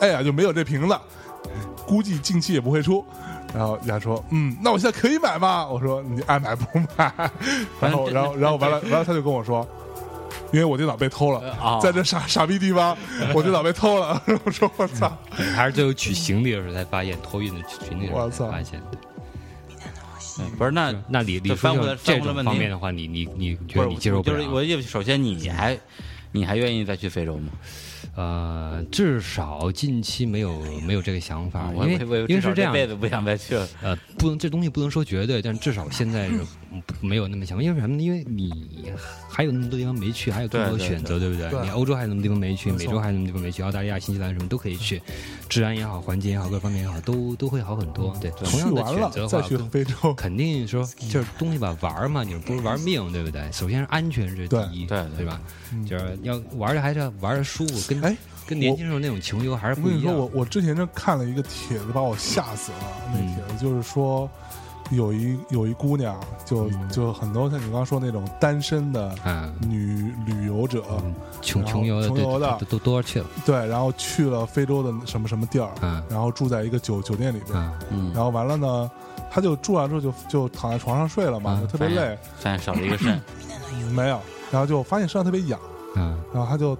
[0.00, 1.00] 哎呀就没有这屏了，
[1.86, 3.04] 估计近期也不会出。
[3.54, 5.64] 然后人家说，嗯，那我现在可以买吗？
[5.66, 7.12] 我说你爱买不买。
[7.80, 9.64] 然后，然后，然后完了，完了，他就跟我说，
[10.52, 12.96] 因为我电脑被偷了，哦在这傻傻逼地方，
[13.34, 14.22] 我电脑被偷了。
[14.44, 18.80] 我说我操，还是最后取行李的时候才发现，托运的群里的时候才我操发现。
[18.90, 24.36] 对不是那那李李叔就翻回来就这种翻回来问题方面的话，你你你觉得你接受不了？
[24.36, 25.78] 就是我意思，首先你还
[26.32, 27.52] 你还愿意再去非洲吗？
[28.16, 33.68] 呃，至少近期没有没有这个想法，因我为我因为是这样，辈子不想再去了。
[33.82, 36.44] 呃，不能这东西不能说绝对，但至少现在是不
[37.00, 37.62] 没有那么想法。
[37.62, 38.02] 因为什么呢？
[38.02, 38.52] 因为你
[39.28, 41.50] 还有那么多地方没去，还有更多对对选择，对不对？
[41.50, 45.00] 对你欧洲还有那么多地方没去，美洲还有那么多地方没去，澳大利亚、新西兰什么都可以去，
[45.48, 48.16] 治安也好，环境也好，各方面也好，都都会好很多。
[48.20, 53.50] 对，同样的选择的话，再去更非洲，肯定说就是东西吧，玩嘛，你不是玩命，对不对？
[53.52, 55.40] 首先是安全是第一，对对吧？
[55.72, 58.16] 嗯就是要玩的还是要玩的舒服，跟哎
[58.46, 60.18] 跟年轻时候那种穷游还是我跟你说，不一样。
[60.18, 62.78] 我我之前就看了一个帖子，把我吓死了。
[63.12, 64.30] 那嗯帖子就是说，
[64.96, 66.88] 有一有一姑娘，就嗯。
[66.88, 70.82] 就很多像你刚刚说那种单身的啊，女旅游者，
[71.42, 72.56] 穷穷游穷游的。
[72.60, 76.02] 都都都要去了，对，然后去了非洲的什么什么地儿，嗯。
[76.08, 78.90] 然后住在一个酒酒店里边，然后完了呢，
[79.30, 83.20] 她就住完之后就就躺在床上睡了嘛，啊就特别累，发现少了一个肾，
[83.92, 84.20] 没有，
[84.50, 85.58] 然后就发现身上特别痒，
[85.96, 86.16] 嗯。
[86.32, 86.76] 然后她就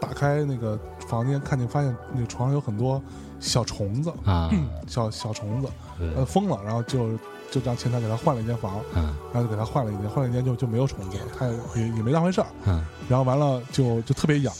[0.00, 3.00] 打开那个房间，看见发现那个床上有很多
[3.44, 4.50] 小虫子，啊
[4.88, 5.68] 小小虫子，
[5.98, 7.10] 对呃，疯了，然后就
[7.50, 12.82] 就让前台给他换了一间房，嗯然后就给他换了一间，换了一间就就没有虫子了，他也也也没当回事儿，嗯！
[13.08, 14.52] 然后完了就就特别痒，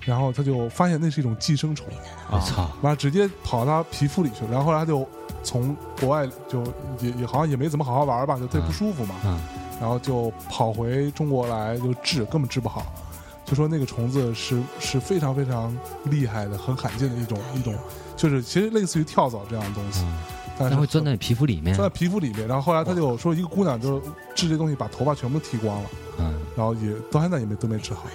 [0.00, 1.86] 然后他就发现那是一种寄生虫，
[2.30, 2.70] 我操！
[2.80, 5.06] 完了直接跑到他皮肤里去，然后后来他就
[5.42, 6.62] 从国外就
[7.00, 9.38] 也也好像也没怎么好好玩吧，就特别不舒服嘛，嗯
[9.80, 12.86] 然后就跑回中国来就治，根本治不好。
[13.44, 17.74] 就说那个虫子是是非常非常厉害的、很罕见的一种一种，
[18.16, 20.18] 就是其实类似于跳蚤这样的东西，啊！
[20.58, 22.46] 但是它会钻在皮肤里面钻在皮肤里面。
[22.46, 24.00] 然后后来他就说，一个姑娘就
[24.34, 26.34] 治这东西，把头发全部剃光了，嗯！
[26.56, 28.06] 然后也到现在也没都没治好。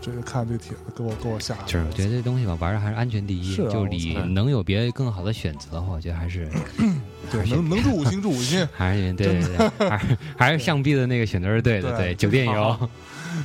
[0.00, 1.62] 这个看这个帖子，给我给我吓的。
[1.66, 3.52] 就是我觉得这东西吧，玩的还是安全第一。
[3.52, 6.48] 是啊就你能有别的更好的选择的话，我觉得还是
[7.32, 8.66] 对，能能住五星住五星。
[8.72, 11.90] 还是对对对，还是还是象逼的那个选择是对的。
[11.90, 12.88] 对对，酒店游，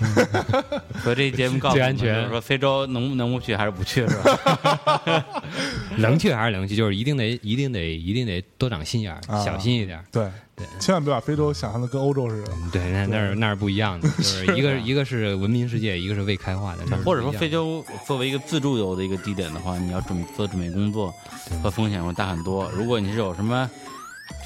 [1.04, 5.34] 所以这节目告诉我们最安全就是说非洲能能不去还是不去是吧？
[5.98, 10.06] 能去还是能去，就是一定得一定得一定得多长心眼儿，啊小心一点儿。
[10.12, 10.24] 对，
[10.56, 12.52] 对对千万别把非洲想象的跟欧洲似的。
[12.54, 21.14] 嗯对，那那儿那儿不一样的，就是一个 一个是文明世界，一个是未开化的，那儿或者说非洲作为一个自助游的一个地点的话，你要准做准备工作
[21.62, 22.70] 和风险会大很多。
[22.76, 23.70] 如果你是有什么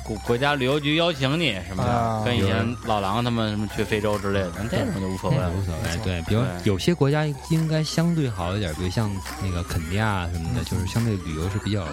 [0.07, 5.51] 国国家旅游局邀请你什么的，啊跟以前老狼他们什么去非洲之类的，那这种就无所谓了。
[5.51, 5.97] 无所谓。
[6.03, 9.11] 对，比如对有些国家应该相对好一点，比如像
[9.43, 11.85] 那个肯尼亚什么的，就是相对旅游是比较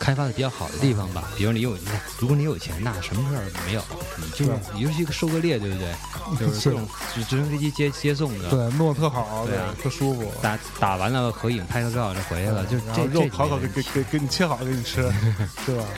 [0.00, 1.30] 开发的比较好的地方吧。
[1.36, 3.82] 比如你有，你看，如果你有钱，那什么事儿没有，
[4.16, 5.92] 你就是你就是一个狩各猎，对不对？
[6.38, 10.32] 就是这种直直升飞机接接送的，对，弄得特好，对啊特舒服。
[10.40, 15.02] 打打完了合影拍个照就回来了，就是然后这这肉烤烤给给给给你切好给你吃，
[15.66, 15.84] 是吧？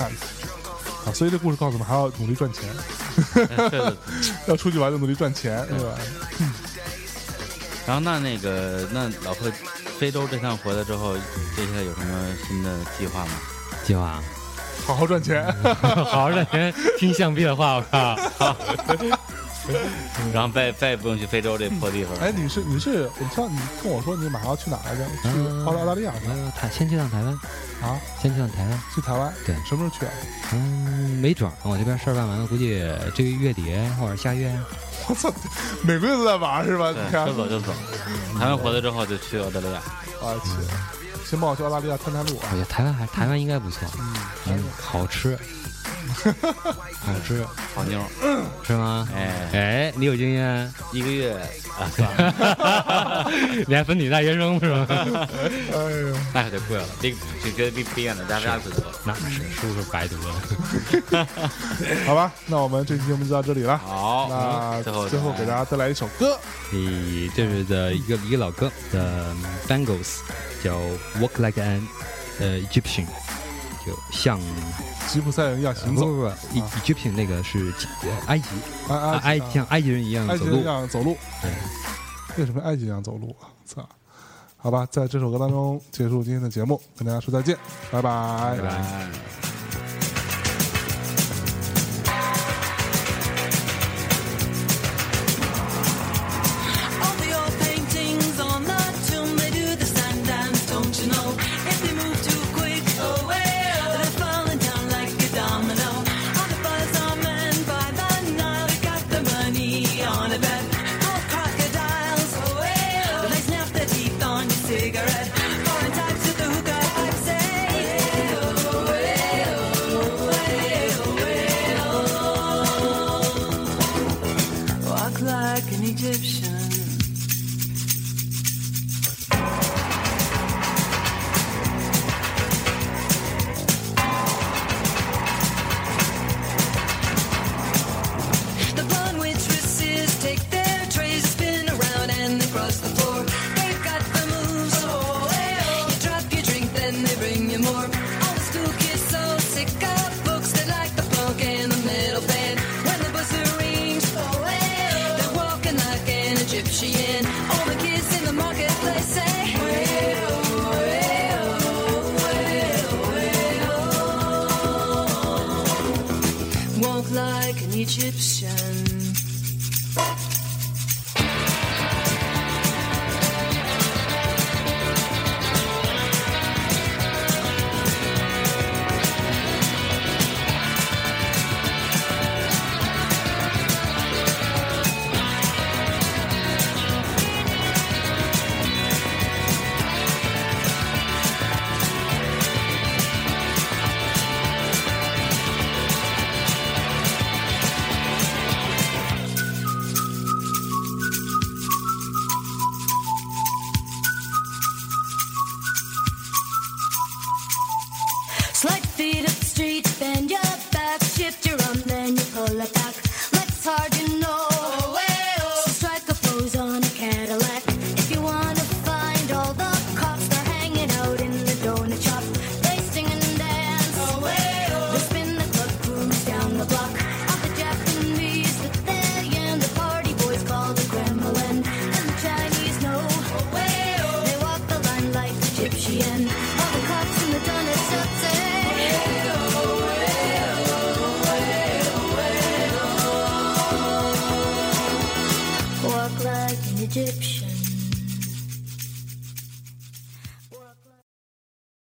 [0.00, 0.10] 看
[1.04, 2.64] 啊，所以这故事告诉我们还要努力赚钱。
[4.48, 5.94] 要出去玩就努力赚钱，对吧？
[7.86, 9.52] 然后那那个那老贺
[9.98, 11.16] 非洲这趟回来之后，
[11.56, 13.32] 接下来有什么新的计划吗？
[13.84, 14.22] 计划。
[14.86, 15.44] 好好赚钱，
[15.82, 18.16] 好好赚钱听象壁的话，我靠！
[20.32, 22.20] 然后再再也不用去非洲这破地方了。
[22.24, 25.04] 哎，你是你是，我上你跟我说你马上要去哪儿来着？
[25.22, 26.20] 去嗯澳大澳大利亚吗？
[26.28, 27.32] 呃，台先去趟台湾，
[27.82, 28.80] 啊，先去趟台湾。
[28.94, 29.32] 去台湾？
[29.46, 30.12] 对什么时候去啊？
[30.52, 32.80] 嗯，没准儿我这边事儿办完了，估计
[33.14, 34.52] 这个月底或者下月。
[35.08, 35.32] 我操，
[35.82, 36.92] 每个月都在玩是吧？
[36.92, 37.72] 对你，看，说走就走。
[38.38, 39.80] 台湾回来之后就去澳大利亚。
[40.20, 40.50] 我去，
[41.28, 42.56] 先帮我去澳大利亚探探路啊我。
[42.56, 44.14] 觉得台湾还台湾应该不错，嗯，
[44.48, 45.38] 嗯，好吃，
[47.00, 47.44] 好吃
[47.74, 48.02] 好妞，
[48.66, 49.08] 是吗？
[49.14, 50.72] 哎，哎，你有经验？
[50.92, 51.32] 一个月
[51.78, 53.30] 啊，算了，
[53.66, 54.86] 你还分女大学生是吗？
[54.90, 58.84] 哎呦，那可就贵了，比比跟比比远的大家子多。
[59.04, 61.26] 那是叔叔白读了。
[62.06, 63.78] 好吧，那我们这期节目就到这里了。
[63.78, 66.38] 好，那最后最后给大家带来一首歌，
[66.70, 69.34] 你这是的一个一个老歌的
[69.66, 70.18] Bangles，
[70.62, 70.76] 叫
[71.18, 71.80] Walk Like an
[72.38, 73.06] 呃 Egyptian，
[73.86, 74.40] 就像
[75.08, 77.72] 吉普赛人一样行走，不不不，E-，Egyptian 那个是
[78.02, 78.48] 呃埃及，
[78.88, 80.64] 埃啊埃埃像埃及人一样走路埃及人一。
[80.64, 81.16] 样走路。
[81.42, 81.50] 对
[82.38, 83.48] 为什么埃及人一样走路啊？
[83.64, 83.88] 操！
[84.56, 87.56] 好吧，在这首歌当中结束今天的节目，跟大家说再见，
[87.90, 89.59] 拜拜拜拜拜。